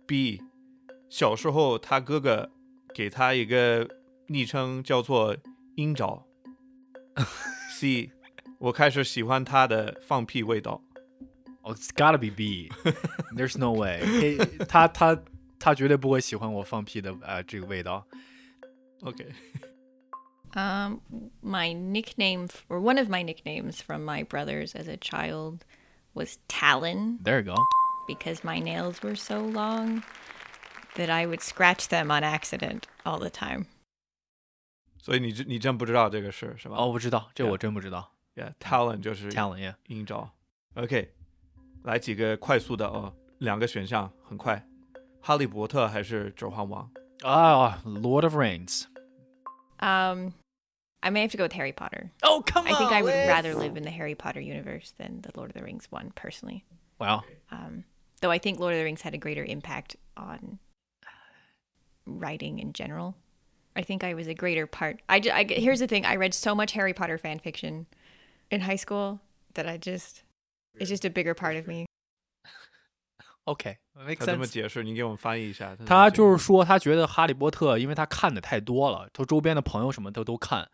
[0.07, 0.41] B，
[1.09, 2.51] 小时候他哥哥
[2.93, 3.89] 给他一个
[4.27, 5.35] 昵称叫做
[5.75, 6.25] 鹰爪。
[7.73, 8.11] C，
[8.59, 10.81] 我开始喜欢他的放屁味道。
[11.63, 12.69] 哦、i t s gotta be B。
[13.35, 14.37] There's no way 嘿。
[14.67, 15.19] 他他
[15.57, 18.05] 他绝对不会喜欢我放屁的啊、呃这个味道。
[19.04, 19.24] OK，
[20.54, 21.00] Um,
[21.42, 25.64] my nickname, f- or one of my nicknames from my brothers as a child,
[26.12, 27.54] was Talon There you go。
[28.08, 30.02] because my nails were so long
[30.96, 33.66] that I would scratch them on accident all the time.
[35.00, 36.76] 所以你真你真不知道这个事是吧？
[36.76, 38.12] 哦，我不知道，这 Yeah 我真不知道。
[38.34, 39.74] ，Yeah，talent 就是talent yeah。
[39.86, 40.30] 鹰爪。
[40.74, 41.12] OK，
[41.84, 44.66] 来几个快速的哦，两个选项很快，
[45.22, 46.90] 哈利波特还是指环王？
[47.22, 48.84] 啊、l o r d of Rings。
[49.79, 50.33] Um,
[51.03, 52.11] I may have to go with Harry Potter.
[52.23, 52.73] Oh come on!
[52.73, 55.55] I think I would rather live in the Harry Potter universe than the Lord of
[55.55, 56.65] the Rings one, personally.
[56.99, 57.23] Wow.
[57.51, 57.83] Um,
[58.21, 60.59] though I think Lord of the Rings had a greater impact on
[62.05, 63.15] writing in general.
[63.75, 65.01] I think I was a greater part.
[65.09, 67.85] I, ju- I here's the thing: I read so much Harry Potter fan fiction
[68.49, 69.19] in high school
[69.55, 70.23] that I just
[70.77, 71.85] it's just a bigger part of me.
[73.45, 74.45] OK，make、他这么。
[74.45, 75.75] 解释，你给我们翻译一下。
[75.85, 80.67] 他就是说，他觉得《哈利波特》，因为他看的太多了，他周边的朋友什么他都看，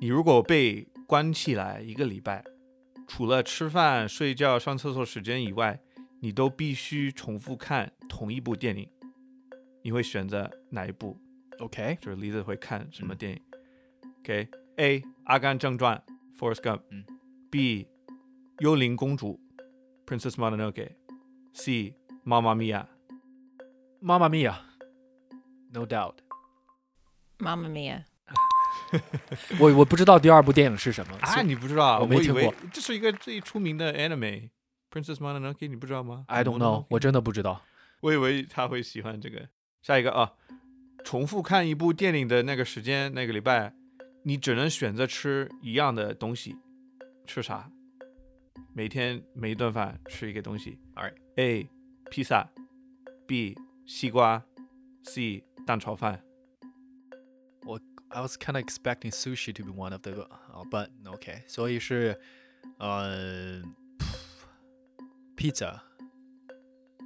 [0.00, 2.44] 你如果被关起来一个礼拜，
[3.06, 5.80] 除了吃饭、睡觉、上厕所时间以外，
[6.20, 8.90] 你都必须重复看同一部电影，
[9.82, 11.18] 你会选择哪一部
[11.60, 13.40] ？OK，就是李子会看什么嗯电影、
[14.02, 16.02] o k A《阿甘正传》
[16.38, 17.04] （Forrest Gump），嗯
[17.50, 17.84] ，B
[18.58, 19.40] 《幽灵公主》
[20.06, 21.72] （Princess Mononoke），C
[22.24, 22.88] 《妈妈咪呀
[24.00, 24.60] 妈妈咪呀
[25.72, 26.16] ，No doubt。
[27.38, 28.04] Mamma Mia.
[29.58, 31.96] 我我不知道第二部电影是什么》啊，你不知道啊？
[31.98, 34.48] 以为我没听过这是一个最出名的 anime，
[34.90, 37.62] 《Princess Mononoke》，你不知道吗 I don't know，我真的不知道。
[38.00, 39.48] 我以为他会喜欢这个。
[39.82, 40.32] 下一个啊，
[41.04, 43.74] 重复看一部电影的那个时间，那个礼拜，
[44.24, 46.56] 你只能选择吃一样的东西，
[47.26, 47.70] 吃啥？
[48.72, 50.78] 每天每一顿饭吃一个东西。
[50.94, 51.68] Alright A
[52.10, 52.48] 披萨
[53.26, 54.43] ，B 西瓜，
[55.03, 56.23] C 蛋炒饭。
[58.13, 62.19] I was kind of expecting sushi to be one of the，哦、but OK，所以是
[62.77, 63.61] 呃，
[65.37, 65.79] pizza、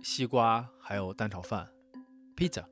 [0.02, 1.70] 西瓜还有蛋炒饭，
[2.36, 2.66] pizza。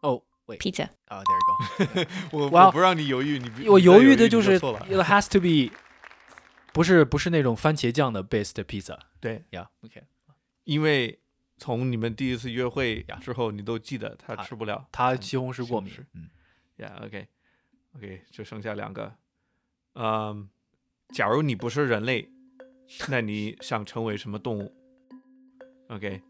[0.00, 0.88] 哦，wait， Pizza.
[1.08, 4.86] 啊、t h e r you go 我 Well，我不让你犹豫，你不我犹你再豫豫的就是错 了。
[4.86, 5.76] it has to be，
[6.72, 8.98] 不是不是那种番茄酱的 base 的 pizza。
[9.20, 10.06] 对， Yeah，OK，、
[10.64, 11.20] 因为
[11.57, 14.75] 从你们第一次约会呀之后，你都记得他他吃不了。
[14.77, 15.93] 嗯他西红柿过敏。
[16.13, 16.29] 嗯
[16.77, 19.15] Yeah，OK，OK，、就剩下两个。
[19.93, 20.49] 嗯，
[21.13, 22.29] 假如你不是人类，
[23.09, 24.73] 那你 想成为什么动物
[25.89, 26.21] ？OK，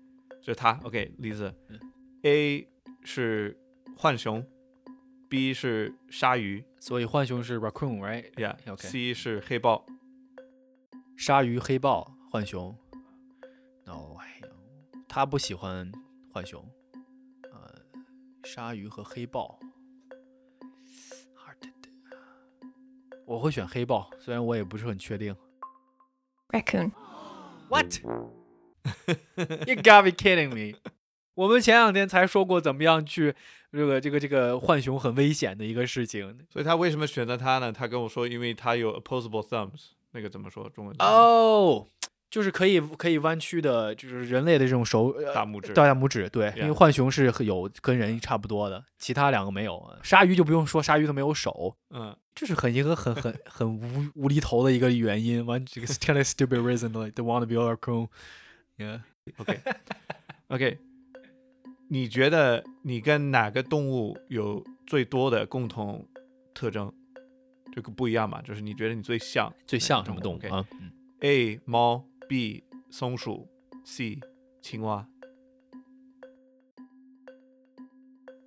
[0.42, 0.80] 就是他。
[0.84, 1.80] OK，例子、嗯
[2.24, 2.68] A
[3.04, 3.58] 是
[3.98, 4.46] 浣熊
[5.30, 9.86] ，B 是鲨鱼所以浣熊是 raccoon，right？，Yeah，C、OK 是黑豹。
[11.18, 12.76] 鲨鱼、黑豹、浣熊。
[13.86, 14.18] No，
[15.13, 15.91] 他不喜欢
[16.32, 16.67] 浣熊。
[17.52, 17.76] 呃，
[18.45, 19.60] 鲨鱼和黑豹。
[23.23, 25.36] 我会选黑豹，虽然我也不是很确定。
[26.49, 26.91] Raccoon.
[27.69, 27.93] What?
[29.67, 30.80] You gotta be kidding me！
[31.36, 33.36] 我们前两天才说过怎么样去
[33.71, 36.43] 这个这个这个浣熊很危险的一个事情。
[36.49, 37.71] 所以他为什么选择他呢？
[37.71, 40.67] 他跟我说，因为他有 opposable thumbs，那个怎么说？
[40.71, 40.95] 中文？
[40.97, 41.88] 哦，
[42.34, 45.72] 就是可以可以弯曲的，就是人类的这种手呃大拇指。
[45.72, 49.96] 大拇指，对因为浣熊是有跟人差不多的，其他两个没有。
[50.02, 58.08] 鲨鱼就不用说，鲨鱼它没有手，嗯，这是很一个很很很无无厘头的一个原因，完这个 stupid reason like they want to be a raccoon。
[60.50, 60.80] Yeah，OK，
[61.88, 66.08] 你觉得你跟哪个动物有最多的共同
[66.56, 66.91] 特征？
[67.72, 70.65] 这个不一样嘛，就是你觉得你最像最像什么动物啊？
[70.82, 73.48] 嗯 A 猫，B 松鼠
[73.86, 74.19] ，C
[74.60, 75.08] 青蛙。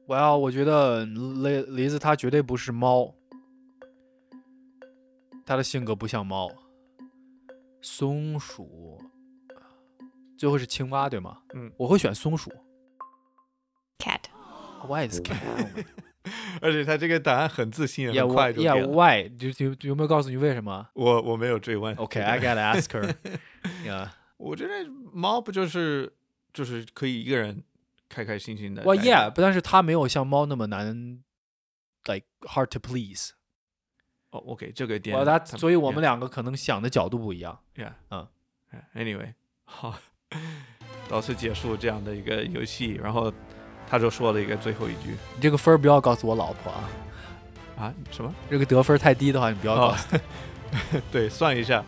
[0.08, 3.14] 我要，我觉得雷梨子它绝对不是猫，
[5.44, 6.50] 它的性格不像猫。
[7.80, 9.00] 松鼠，
[10.36, 11.40] 最后是青蛙对吗？
[11.54, 12.50] 嗯，我会选松鼠。
[14.00, 14.22] Cat.
[14.88, 15.86] Why is cat？
[16.60, 18.54] 而且他这个答案很自信，Yeah, 很快 why?
[18.54, 19.28] 就给 Yeah, why?
[19.36, 21.94] 就就有没有告诉你为什么我我没有追问。
[21.96, 23.14] ？OK, I gotta ask her.
[23.84, 24.08] Yeah.
[24.36, 26.12] 我觉得猫不就是
[26.52, 27.62] 就是可以一个人
[28.08, 28.82] 开开心心的。
[28.82, 31.22] Well, yeah，但是它没有像猫那么难
[32.04, 33.32] ，like hard to please。
[34.30, 35.16] 哦，OK，这个点。
[35.44, 37.58] 所以我们两个可能想的角度不一样。
[37.76, 38.28] Yeah，嗯
[38.94, 39.34] ，Anyway，
[39.64, 39.98] 好，
[41.08, 43.32] 到此结束这样的一个游戏，然后
[43.88, 46.90] 他就说了一个最后一句你这个分儿不要告诉我老婆啊，
[47.78, 48.34] 啊，什么？
[48.50, 51.00] 这个得分太低的话，你不要告哦诉。
[51.12, 51.84] 对，算一下，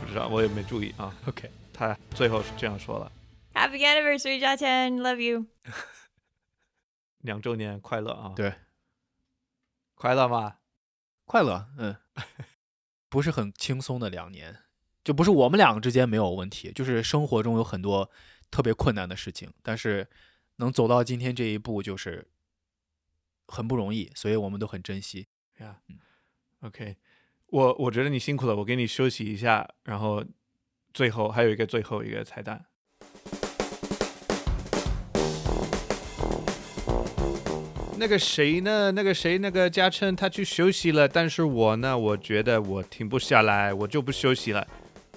[0.00, 1.14] 不知道，我也没注意啊。
[1.26, 3.10] OK，他最后是这样说了
[3.54, 5.00] ：Happy anniversary, Jaten.
[5.00, 5.46] Love you.
[7.22, 8.32] 两周年快乐啊！
[8.34, 8.52] 对，
[9.94, 10.56] 快乐吗？
[11.24, 11.96] 快乐，嗯，
[13.08, 14.58] 不是很轻松的两年，
[15.04, 18.10] 就不是我们两个之间没有问题，就是生活中有很多
[18.50, 20.08] 特别困难的事情，但是
[20.62, 22.24] 能走到今天这一步，就是
[23.48, 25.26] 很不容易，所以我们都很珍惜。
[25.58, 25.98] 呀嗯
[26.60, 26.96] OK，
[27.48, 30.24] 我我觉得你辛苦了，我给你休息一下，然后
[30.94, 32.64] 最后还有一个最后一个彩蛋。
[37.98, 38.92] 那个谁呢？
[38.92, 44.66] 那个谁，那个嘉琛他去休息了，但是我呢，我觉得我停不下来，我就不休息了。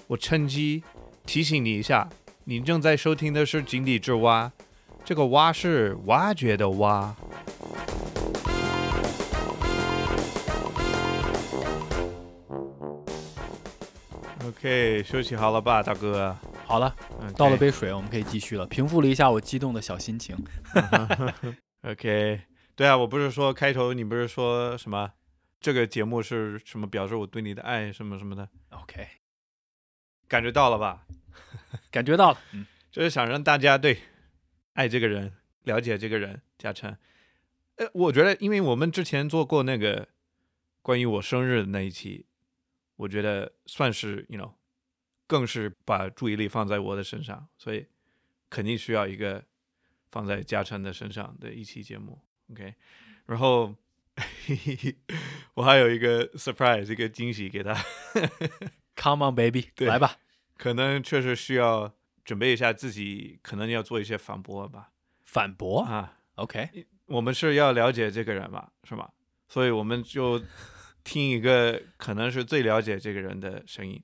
[0.08, 0.82] 我趁机
[1.24, 2.08] 提醒你一下，
[2.44, 4.52] 你正在收听的是《井底之蛙》，
[5.06, 7.14] 这个“挖”是挖掘的“挖”。
[14.48, 16.36] OK，休息好了吧，大哥？
[16.64, 20.36] 好了，OK 倒了杯水，我们可以继续了，平复了一下我激动的小心情。
[21.86, 22.40] OK，
[22.74, 25.12] 对啊，我不是说开头你不是说什么
[25.60, 29.06] 这个节目是什么表示我对你的爱什么什么的，OK，
[30.26, 31.06] 感觉到了吧？
[31.92, 34.00] 感觉到了，嗯，就是想让大家对
[34.76, 35.32] 爱这个人、
[35.64, 36.94] 了解这个人，嘉诚。
[37.76, 40.08] 呃，我觉得，因为我们之前做过那个
[40.82, 42.26] 关于我生日的那一期，
[42.96, 44.52] 我觉得算是，you know，
[45.26, 47.86] 更是把注意力放在我的身上，所以
[48.50, 49.44] 肯定需要一个
[50.08, 52.22] 放在嘉诚的身上的一期节目。
[52.50, 52.74] OK，
[53.24, 53.74] 然后
[55.54, 57.74] 我还有一个 surprise，一个惊喜给他。
[58.94, 60.16] Come on baby，对来吧，
[60.56, 61.95] 可能确实需要
[62.26, 64.90] 准备一下自己，可能要做一些反驳吧。
[65.24, 69.08] 反驳啊，，OK，我们是要了解这个人嘛，是吗？
[69.48, 70.42] 所以我们就
[71.04, 74.02] 听一个可能是最了解这个人的声音。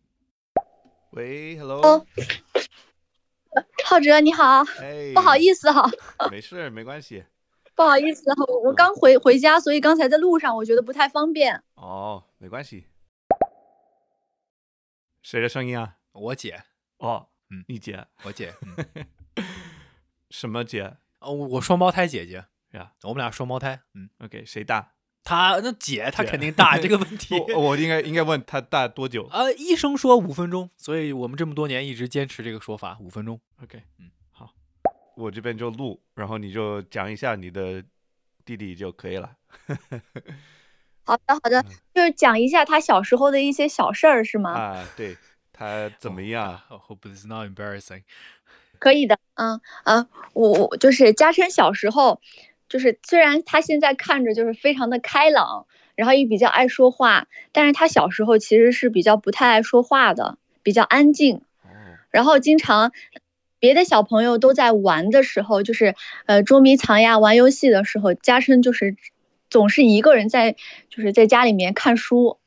[1.11, 2.07] 喂，Hello，哦
[3.85, 7.25] 浩哲你好，哎，不好意思哈，思，没事，没关系。
[7.75, 11.61] 不好意思，我我刚回回家，所以刚才在路上，我觉得不太方便。
[11.75, 12.87] 哦，没关系。
[15.23, 15.97] 谁的声音啊？
[16.13, 16.63] 我姐，
[16.99, 18.55] 哦，嗯你姐，我姐，
[19.37, 19.45] 嗯，
[20.31, 24.95] 什么姐哦，我我双胞胎姐姐，呀我们俩双胞胎，嗯，？OK，谁大？
[25.23, 27.39] 她那姐她肯定大这个问题。
[27.55, 33.41] 我我应该应该问她大多久呃，医生说五分钟，所以我们这么多年一直坚持这个说法，五分钟。
[33.63, 34.53] ？OK，嗯，好，
[35.15, 37.85] 我这边就录，然后你就讲一下你的
[38.45, 39.37] 弟弟就可以了。
[41.05, 44.53] 好的好的，就是讲一下他小时候的一些小事儿，是吗？
[44.53, 45.17] 啊，对
[45.63, 48.03] 他怎么样？I hope it's not embarrassing。
[48.81, 52.21] 可以的，嗯啊，我我就是嘉琛小时候，
[52.69, 61.37] 就是虽然他现在看着就是非常的开朗，然后也比较爱说话，但是他小时候其实是比较不太爱说话的，比较安静。
[61.63, 61.71] 哦，
[62.11, 62.91] 然后经常
[63.61, 65.95] 别的小朋友都在玩的时候，就是
[66.27, 68.97] 呃捉迷藏呀、玩游戏的时候，嘉琛就是
[69.49, 70.57] 总是一个人在
[70.89, 72.41] 就是在家里面看书。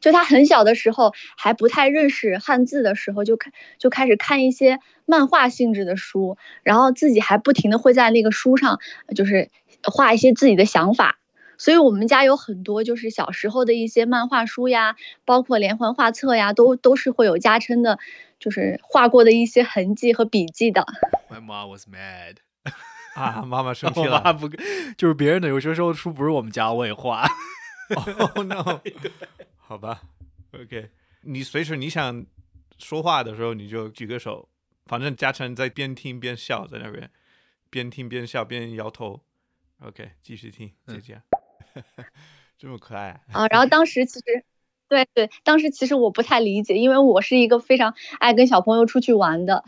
[0.00, 8.78] 就他很小的时候还不太认识汉字的时候，就开就开始看一些漫画性质的书，然后自己还不停的会在那个书上
[9.16, 9.50] 就是
[9.82, 11.18] 画一些自己的想法。
[11.60, 17.98] 所以我们家有很多就是小时候的一些漫画书呀，包括连环画册呀，都都是会有嘉琛的，
[18.38, 20.86] 就是画过的一些痕迹和笔记的。
[21.28, 22.36] My mom was mad。
[23.18, 24.22] 啊，妈妈生气我了。
[24.24, 24.48] 妈不
[24.96, 27.26] 就是别人的有些时候书不是我们家我也画。
[28.34, 28.80] Oh no！
[29.56, 30.02] 好吧
[30.52, 30.90] ，OK，
[31.22, 32.24] 你随时你想
[32.78, 34.48] 说话的时候，你就举个手，
[34.86, 37.10] 反正嘉诚在边听边笑，在那边
[37.70, 39.20] 边听边笑边摇头。
[39.80, 41.22] OK，继续听，嗯姐姐，
[42.58, 43.20] 这么可爱。
[43.32, 44.44] 啊，然后当时其实，
[44.88, 49.64] 对对，当时其实我不太理解，因为我是一个非常爱跟小朋友出去玩的，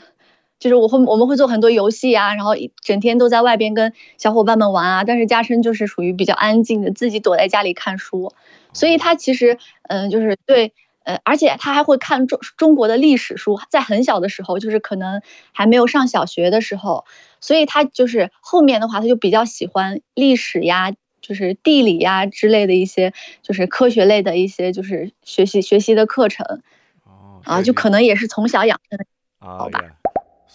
[0.61, 5.03] 就是我会我们会做很多游戏啊，然后一整天都在外边跟小伙伴们玩啊。
[5.03, 8.33] 但是嘉琛就是属于比较安静的，自己躲在家里看书，
[8.73, 10.73] 所以他其实嗯、就是对。
[11.03, 17.07] 呃，而且他还会看中中国的历史书，在很小的时候，就是可能还没有上小学的时候，
[17.41, 20.93] 所以他就是后面的话，他就比较喜欢历史呀，
[21.23, 26.61] 就是地理呀之类的一些，就是科学类的一些，就是学习学习的课程
[27.05, 29.05] 哦，啊，就可能也是从小养成的。
[29.39, 29.95] 啊好吧呀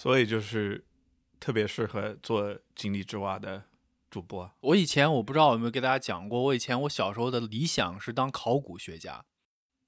[0.05, 0.85] 所以就是
[1.39, 3.63] 特别适合做井底之蛙的
[4.11, 4.51] 主播。
[4.59, 9.25] 我以前我不知道有没有给大家讲过，我以前我小时候的理想是当考古学家，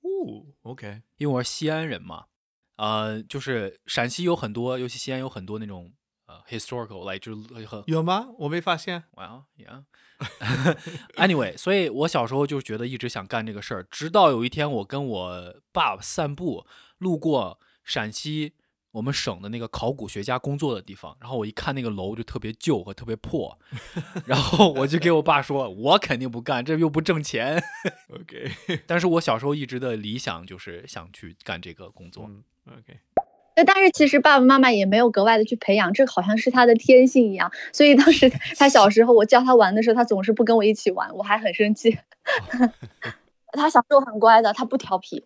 [0.01, 2.25] 哦，OK，因为我是西安人嘛。
[2.77, 5.93] 呃，就是陕西有很多，尤其西安有很多那种
[6.25, 8.29] 呃 historical，like 就是很有吗？
[8.39, 9.03] 我没发现。
[9.13, 9.83] Well, yeah.
[11.13, 16.65] anyway，所以我小时候就觉得一直想干这个事儿，直到有一天我跟我爸爸散步，
[16.97, 18.55] 路过陕西
[18.97, 23.55] 我们省的那个考古学家工作的地方，然后我一看那个楼就特别旧和特别破，
[24.25, 27.61] 然后我就给我爸说，我肯定不干，这又不挣钱。
[28.09, 28.51] OK，
[28.87, 32.25] 但是我小时候一直的理想就是想去干这个工作。
[32.27, 32.99] 嗯，OK，
[33.55, 37.51] 对，但是其实爸爸妈妈也没有格外的去培养，这好像是他的天性一样。
[37.71, 38.27] 所以当时
[38.57, 41.99] 他小时候，我教他玩的时候，他总是不跟我一起玩，我还很生气。
[43.51, 45.23] 他小时候很乖的，他不调皮，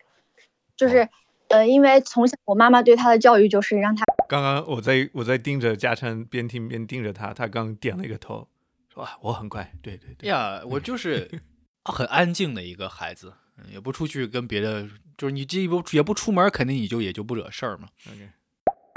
[0.76, 1.08] 就是
[1.52, 8.48] 呃，因为从小我妈妈对他的教育就是让他刚刚我在我在盯着嘉诚，边听边盯着他，他刚点了一个头，
[8.94, 10.30] 说啊我很乖，对对对。
[10.30, 11.30] 呀，我就是
[11.84, 14.88] 很安静的一个孩子，嗯也不出去跟别的，
[15.18, 17.90] 就是你这不也不出门，肯定你就也就不惹事儿嘛。
[18.08, 18.30] OK，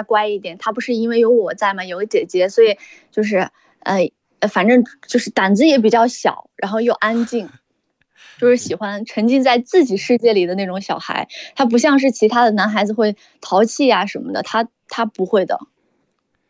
[0.06, 0.56] 乖一点。
[0.58, 2.76] 他不是因为有我在嘛，有个姐姐，所以
[3.10, 3.38] 就是
[3.80, 7.48] 呃呃，反正就是胆子也比较小，然后又安静，
[8.44, 11.28] 就是喜欢沉浸在自己世界里的那种小孩。
[11.56, 15.58] 他不像是其他的男孩子会淘气呀、什么的，他他不会的。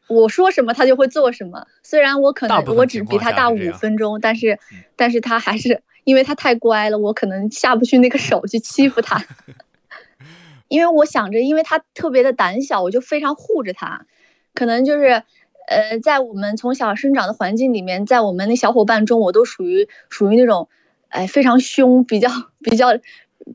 [0.08, 9.24] 我说什么他就会做什么，虽然我可能我只比他大五分钟，但是嗯但是他还是因为他太乖了，我可能下不去那个手去欺负他。
[10.68, 14.06] 因为我想着，因为他特别的胆小，我就非常护着他。
[14.54, 15.22] 可能就是，
[15.68, 20.68] 呃，在我们从小生长的环境里面，在我们那小伙伴中，我都属于属于那种，
[21.14, 22.28] 哎，非常凶、比较
[22.60, 22.88] 比较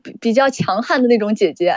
[0.02, 1.74] 比比较强悍的那种姐姐。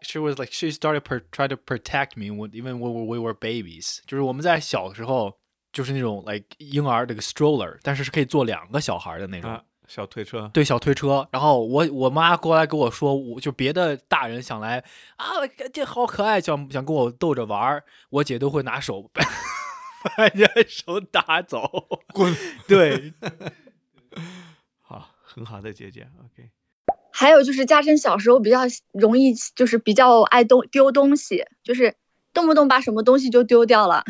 [0.00, 3.34] She was like she started per, try to protect me when even when we were
[3.34, 5.38] babies，就是我们在小时候
[5.72, 9.50] 就是那种 like 婴儿这个 stroller，但是是可以坐两个小孩的那种。
[9.50, 14.82] 啊，小推车，对小推车，然后我我妈过来跟我说，我就别的大人想来
[15.16, 15.26] 啊，
[15.72, 21.70] 这好可爱，想想跟我逗着玩儿，我姐都会拿手 把人家手打走。
[22.14, 22.34] 滚！
[22.66, 23.30] 对，好，
[25.34, 26.06] 很好的姐姐。
[26.20, 26.48] OK，
[27.10, 28.60] 还有就是嘉诚小时候比较
[28.92, 31.96] 容易，就是比较爱东丢东西，就是
[32.32, 34.04] 动不动把什么东西就丢掉了。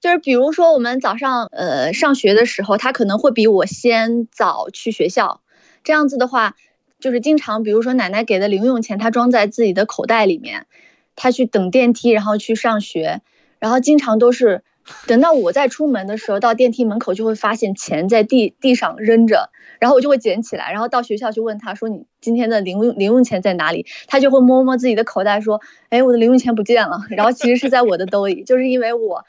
[0.00, 5.42] 就是比如说我们早上呃上学的时候，他可能会比我先早去学校，
[5.82, 6.56] 这样子的话，
[6.98, 10.66] 就是经常比如说奶奶给的零用钱，他装在自己的口袋里面，
[11.14, 13.20] 他去等电梯，然后去上学，
[13.58, 14.62] 然后经常都是
[15.06, 23.86] 等到我再出门的时候，到电梯门口就会发现钱在地地上扔着，然后我就会捡起来，然后到学校去问他说你今天的零用零用钱在哪里？
[24.06, 29.24] 他就会摸摸自己的口袋说，哎，我的零用钱不见了，然后其实是在我的兜里，就是因为我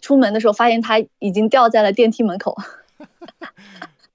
[0.00, 2.56] 出门的时候发现它已经掉在了电梯门口。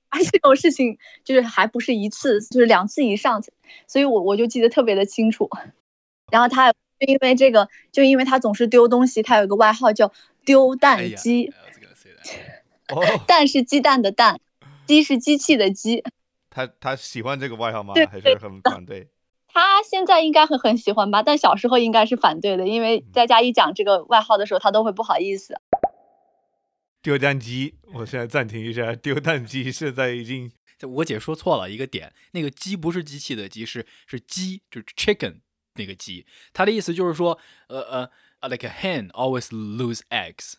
[0.10, 3.44] 而这种事情就是还不是一次，就是两次以上，
[3.86, 5.50] 所以我我就记得特别的清楚。
[6.32, 6.78] 然后他就
[7.08, 10.14] 因为这个，就因为他总是丢东西，他有个外号叫
[10.46, 14.40] “丢蛋鸡 ”，I was gonna say that 哦，蛋是鸡蛋的蛋，
[14.86, 16.04] 鸡是机器的鸡。
[16.50, 18.06] 他他喜欢这个外号吗对？
[18.06, 19.10] 还是很反对？
[19.48, 25.60] 他现在应该会很喜欢吧，但小时候应该是反对的，因为在家一讲这个外号的时候，他都会不好意思。
[27.02, 35.40] 丢蛋鸡，我现在暂停一下，丢蛋鸡现在已经我姐说错了一个点，那个鸡不是机器的鸡，是是鸡，就是 chicken
[35.76, 36.26] 那个鸡。
[36.52, 37.38] 他的意思就是说，
[37.68, 38.12] 呃呃呃
[38.50, 40.56] ，like a hen always lose eggs。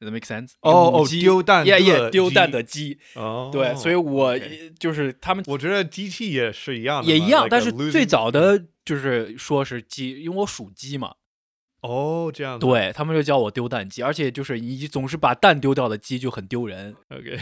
[0.00, 0.52] Does that make sense？
[0.60, 2.98] 哦哦鸡丢蛋 yeah, yeah, 丢蛋的鸡。
[3.14, 4.34] 哦，对，所以我
[4.78, 11.16] 就是他们我觉得机器也是一样的，也一样，但是最早的就是说是鸡，因为我属鸡嘛，
[11.82, 16.96] 哦这样子对他们就叫我丢蛋鸡，而且就是你总是把蛋丢掉的鸡就很丢人。
[17.10, 17.38] ，OK，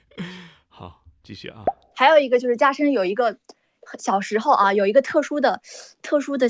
[0.68, 1.64] 好，继续啊，
[1.94, 3.38] 还有一个就是嘉琛有一个
[3.98, 5.62] 小时候啊，有一个特殊的、
[6.02, 6.46] 特殊的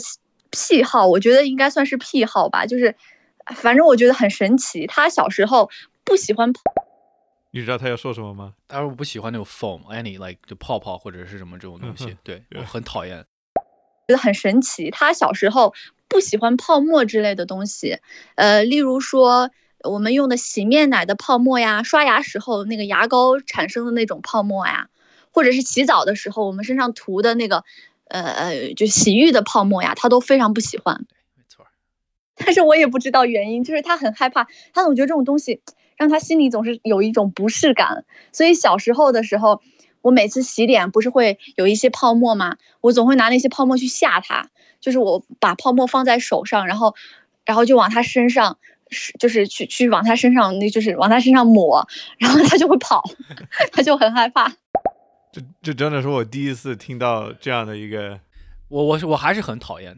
[0.51, 2.95] 癖好，我觉得应该算是癖好吧，就是
[3.55, 4.87] 反正我觉得很神奇。
[4.87, 5.71] 他小时候
[6.05, 6.61] 不喜欢泡，
[7.51, 8.55] 你知道他要说什么吗？
[8.69, 13.25] 他说我不喜欢那种 foam，any like 就泡泡或者是什么这种东西 对我很讨厌。
[14.09, 14.91] 觉得很神奇。
[14.91, 15.75] 他小时候
[16.09, 17.99] 不喜欢泡沫之类的东西，
[18.37, 19.51] 呃，例如说
[19.83, 24.89] 我们用的洗面奶的泡沫呀，刷牙时候那个牙膏产生的那种泡沫呀，
[25.33, 27.65] 或者是洗澡的时候我们身上涂的那个，
[28.09, 31.05] 呃呃，就洗浴的泡沫呀，他都非常不喜欢。
[31.35, 31.67] 没错，
[32.37, 35.61] 但是我也不知道原因，就是他很害怕，他总觉得这种东西
[35.97, 38.05] 让他心里总是有一种不适感。
[38.33, 39.61] 所以小时候的时候，
[40.03, 42.57] 我每次洗脸不是会有一些泡沫吗？
[42.81, 44.51] 我总会拿那些泡沫去吓他，
[44.81, 46.95] 就是我把泡沫放在手上，然后，
[47.45, 48.59] 然后就往他身上，
[48.91, 51.89] 是就是去去往他身上，那就是往他身上抹，
[52.19, 53.03] 然后他就会跑，
[53.73, 54.53] 他就很害怕。
[55.37, 58.19] 这这真的是我第一次听到这样的一个，
[58.69, 59.95] 我我是我还是很讨厌，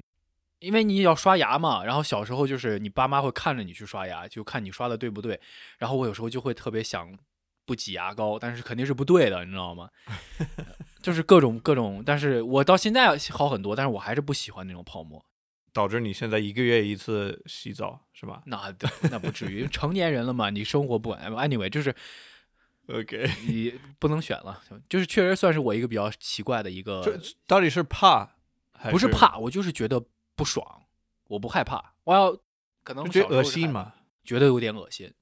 [0.59, 5.39] 因为你要刷牙嘛，然后小时候就是你爸妈会看着你去刷牙，就看你刷的对不对，
[5.79, 7.17] 然后我有时候就会特别想
[7.65, 9.89] 不挤牙膏，但是肯定是不对的，你知道吗？
[11.01, 15.25] 就是各种各种，但是我到现在好很多，但是我还是不喜欢那种泡沫。
[15.73, 18.75] 导致你现在一个月一次洗澡是吧那
[19.13, 21.31] 那不至于，成年人了嘛，你生活不管。
[21.31, 21.95] Anyway，就是
[22.89, 28.31] ？OK，你不能选了，就是确实算是我一个比较奇怪的一个，这到底是怕
[28.73, 30.03] 还不是怕，我就是觉得
[30.35, 30.83] 不爽，
[31.29, 32.37] 我不害怕，我要
[32.83, 33.95] 可能觉得恶心嘛？
[34.25, 35.13] 觉得有点恶心，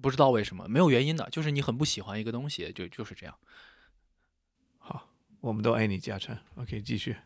[0.00, 3.34] 不知道为什么，没有原因的，就是你很不喜欢一个东西，就就是这样。
[4.78, 5.08] 好，
[5.40, 6.36] 我们都爱你，嘉诚。
[6.56, 7.16] OK，继续。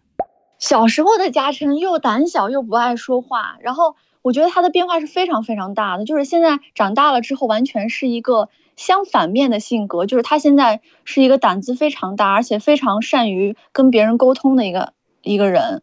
[0.59, 15.83] 小时候的嘉诚又胆小又不爱说话，然后我觉得他的变化是非常非常大的，就是现在长大了之后，完全是一个相反面的性格，就是他现在是一个胆子非常大，而且非常善于跟别人沟通的一个一个人。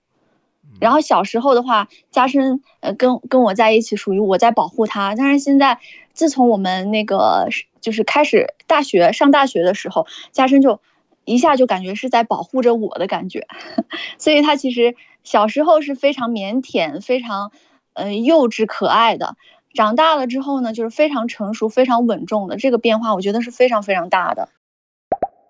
[0.79, 5.13] 然后小时候的话，嘉琛呃跟跟我在一起，属于我在保护他。
[5.15, 5.79] 但是现在，
[6.13, 7.49] 自从我们那个
[7.81, 10.79] 就是开始大学上大学的时候，嘉琛就
[11.23, 13.45] 一下就感觉是在保护着我的感觉，
[14.17, 17.51] 所以他其实小时候是非常腼腆、非常
[17.93, 19.35] 呃幼稚可爱的。
[19.73, 22.57] 长大了之后呢，就是非常成熟、非常稳重的。
[22.57, 24.49] 这个变化，我觉得是非常非常大的。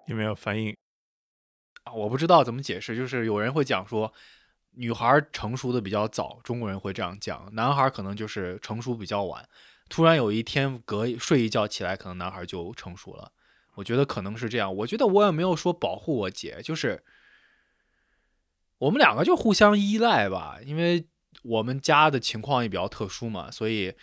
[0.05, 0.75] 有没有反应？
[1.83, 4.13] 啊，我不知道怎么解释，就是有人会讲说。
[4.75, 7.49] 女孩成熟的比较早，中国人会这样讲。
[7.51, 9.45] 男孩可能就是成熟比较晚。
[9.89, 13.33] 突然有一天隔睡一觉起来，可能男孩就成熟了。
[13.75, 14.73] 我觉得可能是这样。
[14.73, 17.03] 我觉得我也没有说保护我姐，就是
[18.77, 20.57] 我们两个就互相依赖吧。
[20.63, 21.05] 因为
[21.41, 23.93] 我们家的情况也比较特殊嘛，所以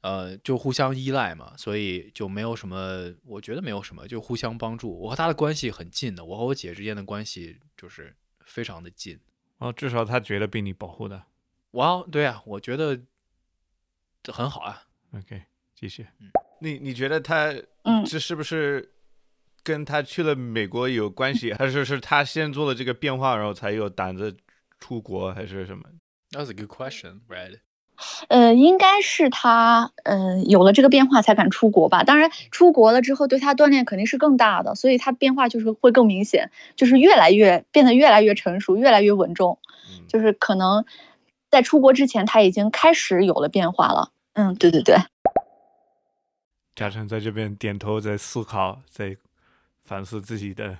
[0.00, 4.90] 呃就互相依赖嘛，所以就没有什么，我觉得没有什么，就互相帮助。
[4.90, 8.14] 我和他的关系很近的，我和我姐之间的关系就是
[8.44, 9.18] 非常的近。
[9.58, 11.24] 哦，至少他觉得被你保护的，
[11.72, 13.00] 哇，对啊，我觉得
[14.32, 14.82] 很好啊。
[15.12, 15.42] OK，
[15.74, 16.06] 继续。
[16.20, 16.30] 嗯
[16.64, 18.94] 你你觉得他，嗯，这是不是
[19.64, 24.36] 跟他去了美国有关系，还是是他先做了这个变化，然后才有胆子
[24.78, 25.82] 出国，还是什么
[26.32, 27.60] ？That's a good question, right?
[28.28, 32.02] 呃，应该是他，嗯，有了这个变化才敢出国吧。
[32.02, 39.58] 当然，出国了之后对他锻炼肯定是更大的，所以他变化就是会更明显，就是越来越变得越来越成熟，越来越稳重。
[40.08, 40.84] 就是可能
[41.48, 44.10] 在出国之前他已经开始有了变化了。
[44.32, 44.96] 嗯，对对对。
[46.74, 49.16] 嘉诚在这边点头，在思考，在
[49.84, 50.78] 反思自己的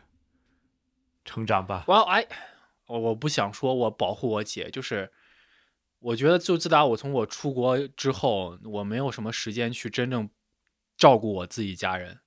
[1.24, 1.84] 成长吧。
[1.86, 2.26] Well, I，
[2.86, 5.12] 我我不想说我保护我姐，就是。
[6.02, 10.28] 我觉得，就自打我从我出国之后，我没有什么时间去真正
[10.96, 12.20] 照顾我自己家人，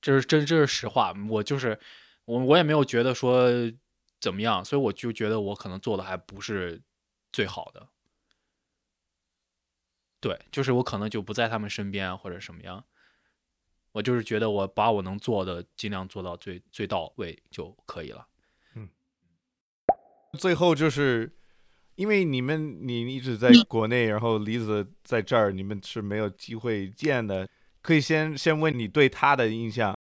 [0.00, 1.12] 这是真，这是实话。
[1.28, 1.80] 我就是
[2.26, 3.50] 我，我也没有觉得说
[4.20, 6.80] 怎么样，所以我就觉得我可能做的还不是
[7.32, 7.88] 最好的。
[10.20, 12.84] 对，就是我可能就不在他们身边或者什么样，
[13.90, 18.28] 我就是觉得我把我能做的尽量做到最最到位就可以了。
[18.74, 18.88] 嗯，
[20.38, 21.36] 最后就是。
[22.00, 27.46] 因为你们你一直在国内，然后梨子在这儿，你们是没有机会见的。
[27.82, 29.94] 可以先先问你对他的印象，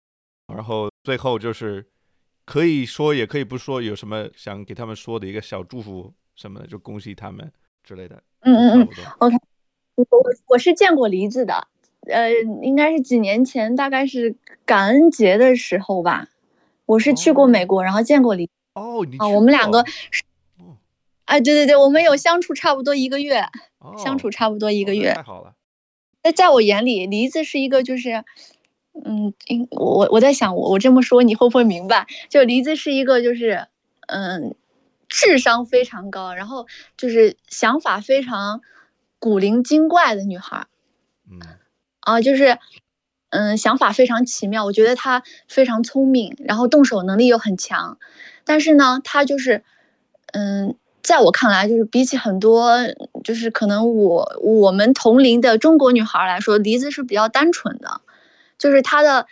[0.47, 1.85] 然后最后就是
[2.45, 7.51] 可以说也可以不说，有什么想给他们说的一个小祝福什么的，就恭喜他们
[7.83, 8.23] 之类的。
[8.43, 9.35] 嗯嗯嗯，OK。
[9.97, 10.07] 我
[10.47, 11.67] 我是见过梨子的，
[12.07, 12.31] 呃，
[12.63, 16.29] 应该是几年前，大概是感恩节的时候吧。
[16.85, 18.49] 我是去过美国，然后见过梨。
[18.75, 19.83] 哦，你啊，我们两个。
[21.29, 23.45] 哎，对对对，我们有相处差不多一个月，
[24.03, 25.53] 相处差不多一个月，太好了。
[26.23, 28.25] 在在我眼里，梨子是一个，就是，
[29.05, 29.31] 嗯，
[29.69, 32.07] 我我在想，我我这么说你会不会明白？
[32.29, 33.67] 就梨子是一个，就是，
[34.07, 34.55] 嗯，
[35.07, 36.65] 智商非常高，然后
[36.97, 38.61] 就是想法非常
[39.19, 40.65] 古灵精怪的女孩。
[41.29, 41.37] 嗯，
[41.99, 42.57] 啊，就是，
[43.29, 44.65] 嗯，想法非常奇妙。
[44.65, 47.99] 我觉得她非常聪明，然后动手能力又很强，
[48.45, 49.63] 但是呢，她就是，
[50.33, 50.75] 嗯。
[51.01, 52.77] 在我看来，就是比起很多，
[53.23, 58.01] 就是可能我我们同龄的中国女孩来说，梨子是比较单纯的，
[58.57, 59.25] 就是她的，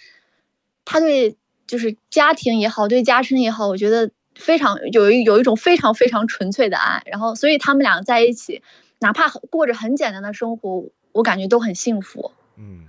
[0.86, 1.36] 她对
[1.68, 7.03] 就是家庭也好，对家生也好，我觉得非常有一有一种非常非常纯粹的爱。
[7.05, 8.63] 然后，所以他们俩在一起，
[8.99, 12.32] 哪怕过着很简单的生活，我感觉都很幸福。
[12.57, 12.86] 嗯，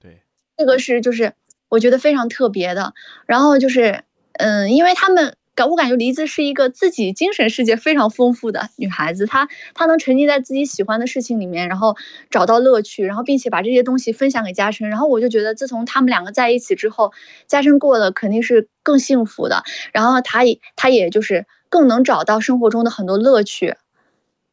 [0.00, 0.22] 对，
[0.56, 1.34] 这个是就是
[1.68, 2.94] 我觉得非常特别的。
[3.26, 5.36] 然后就是，嗯，因为他们。
[5.54, 11.96] 感我感觉梨子是一个自己精神世界非常丰富的女孩子，她她能沉浸在自己喜欢的事情里面，然后
[12.30, 17.12] 找到乐趣，然后并且把这些东西分享给嘉琛，然后我就觉得自从他们两个在一起之后，
[17.46, 23.76] 嘉琛过得肯定是更幸福的，然后他也他也就是更能找到生活中的很多乐趣，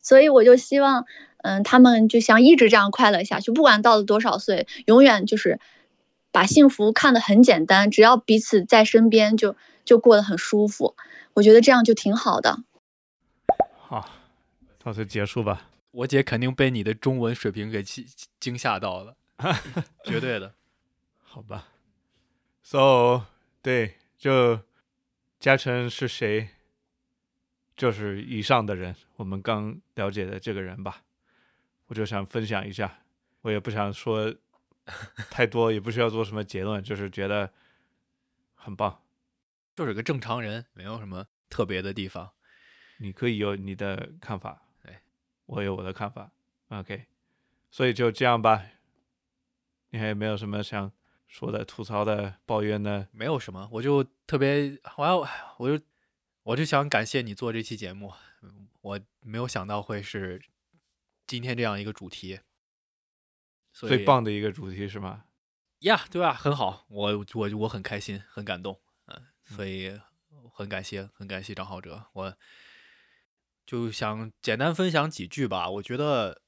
[0.02, 1.06] 所以我就希望，
[1.44, 5.62] 嗯，他们就像一直这样快乐下去，不管到了多少岁，永远就是
[6.34, 9.38] 把幸福看得很简单，只要彼此在身边。
[9.38, 9.56] 就
[9.98, 10.96] 过得很舒服，
[11.34, 12.64] 我觉得这样就挺好的。
[13.80, 14.10] 好，
[14.78, 15.70] 到此结束吧。
[15.92, 18.06] 我姐肯定被你的中文水平给惊
[18.40, 19.16] 惊吓到了，
[20.06, 20.54] 绝对的。
[21.24, 21.70] 好吧
[22.62, 23.24] ，So，
[23.62, 24.60] 对，就
[25.40, 26.50] 嘉诚是谁？
[27.76, 31.04] 就是以上的人，我们刚了解的这个人吧。
[31.88, 33.00] 我就想分享一下，
[33.42, 34.36] 我也不想说
[35.32, 37.52] 太多，也不需要做什么结论，就是觉得
[38.54, 39.02] 很棒。
[39.80, 42.34] 就是个正常人，没有什么特别的地方。
[42.98, 44.98] 你可以有你的看法，对，
[45.46, 46.34] 我有我的看法
[46.68, 47.06] ，OK，
[47.72, 48.62] 所以就这样吧。
[49.92, 50.92] 你还有没有什么想
[51.30, 53.08] 说的、吐槽的、抱怨的？
[53.14, 55.26] 没有什么，我就特别，我要，
[55.58, 55.82] 我就，
[56.44, 58.12] 我就想感谢你做这期节目，
[58.82, 60.42] 我没有想到会是
[61.26, 62.42] 今天这样一个主题，
[63.72, 65.24] 最棒的一个主题是吗？
[65.80, 66.34] 呀，对吧？
[66.34, 68.89] 很好，我我我很开心，很感动，嗯，
[69.56, 70.00] 所以
[70.54, 72.38] 很感谢，很感谢张浩哲，我
[73.66, 75.70] 就想简单分享几句吧。
[75.70, 76.42] 我觉得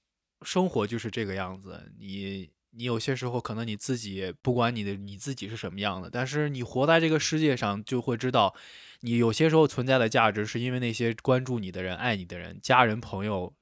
[0.44, 8.56] 生活就是这个样子，你你有些时候可能你自己不管你的你自己是什么样的，但是你活在这个世界上，就会知道
[9.00, 13.54] 你有些时候存在的价值，是因为那些关注你的人、爱你的人、家人、朋友，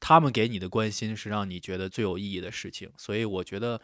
[0.00, 2.90] 他们给你的关心是让你觉得最有意义的事情。
[2.96, 3.80] 所以我觉得。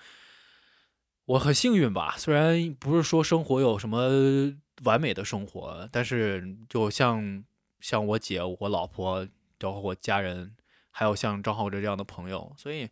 [1.27, 4.53] 我很幸运吧，虽然不是说生活有什么
[4.85, 7.45] 完美的生活，但是就像
[7.81, 9.27] 像我姐、我老婆，
[9.59, 10.55] 包括我家人，
[10.91, 12.91] 还有像张浩哲这样的朋友，所以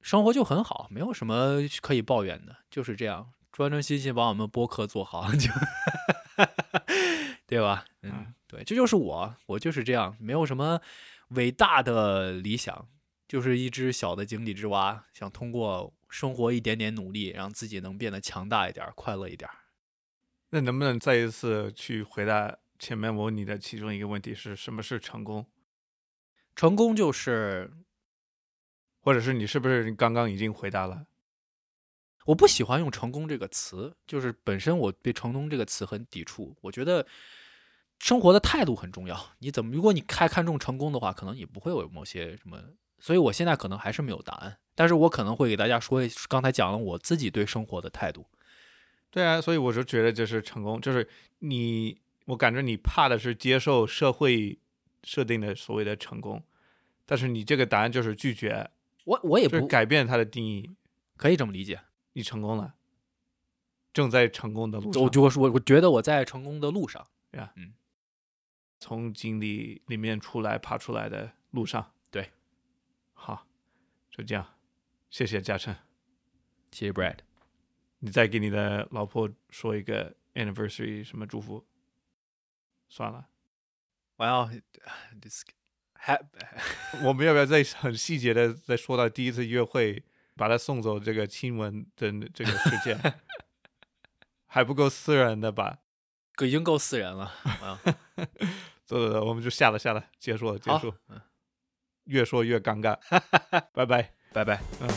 [0.00, 5.50] 生活就很好，没有什么可以抱怨的，就是这样，专专心心把我们播客做好，就
[7.48, 7.84] 对吧？
[8.02, 10.80] 嗯，对，这就是我，我就是这样，没有什么
[11.30, 12.86] 伟大的理想，
[13.26, 15.92] 就是一只小的井底之蛙，想通过。
[16.08, 19.50] 生活一点点努力，让自己能变得强大一点，快乐一点。
[20.50, 25.44] 那能不能再一次去回答前面我问你的其中一个问题是什么是成功？
[26.54, 27.72] 成功就是，
[29.00, 31.08] 或者是你是不是刚刚已经回答了？
[32.26, 36.56] 我不喜欢用成功这个词，就是本身我对成功这个词很抵触。
[36.62, 37.04] 我觉得
[37.98, 39.34] 生活的态度很重要。
[39.40, 42.62] 你怎么，如果你太看重成功的话，可能你不会有某些什么。
[42.98, 44.58] 所以我现在可能还是没有答案。
[44.74, 48.26] 但是我可能会给大家说，刚才讲了我自己对生活的态度。
[49.10, 54.58] 对啊，所以我就觉得就是成功，就是你，我感觉你怕的是接受社会
[55.02, 56.42] 设定的所谓的成功，
[57.06, 58.68] 但是你这个答案就是拒绝。
[59.04, 60.70] 我我也不改变它的定义，
[61.16, 61.80] 可以这么理解。
[62.12, 62.74] 你成功了，
[63.94, 65.02] 正在成功的路上。
[65.02, 67.06] 我就我，我觉得我在成功的路上。
[67.30, 67.72] 对啊，嗯，
[68.78, 71.92] 从井底里面出来爬出来的路上。
[73.26, 73.46] 对，好，
[74.10, 74.54] 就这样。
[75.10, 75.74] 谢谢嘉诚，
[76.70, 77.18] 谢谢 Brad。
[77.98, 81.66] 你再给你的老婆说一个 anniversary 什么祝福？
[82.88, 83.26] 算了，
[84.16, 84.42] 我要
[87.02, 90.04] 我们要不要再很细节的再说到第一次约会，
[90.36, 93.20] 把他送走这个亲吻的这个事件，
[94.46, 95.80] 还不够私人的吧？
[96.40, 97.80] 已经够私人了啊！
[98.84, 100.94] 走走走，我们就下了下了，结束了结束。
[102.06, 102.96] 越说越尴尬，
[103.72, 104.10] 拜拜。
[104.32, 104.60] 拜拜。
[104.80, 104.88] 嗯。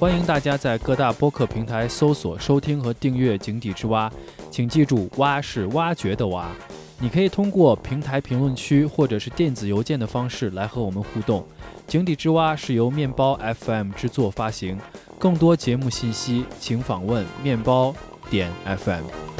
[0.00, 4.10] 欢迎大家在各大播客平台搜索、收听和订阅《井底之蛙》，
[4.50, 6.50] 请记住，蛙是挖掘的蛙。
[7.02, 11.44] 你可以通过平台评论区或者是电子邮件的方式来和我们互动。
[11.88, 14.78] 井底之蛙是由面包 FM 制作发行，
[15.18, 17.92] 更多节目信息请访问面包
[18.30, 19.31] 点 FM。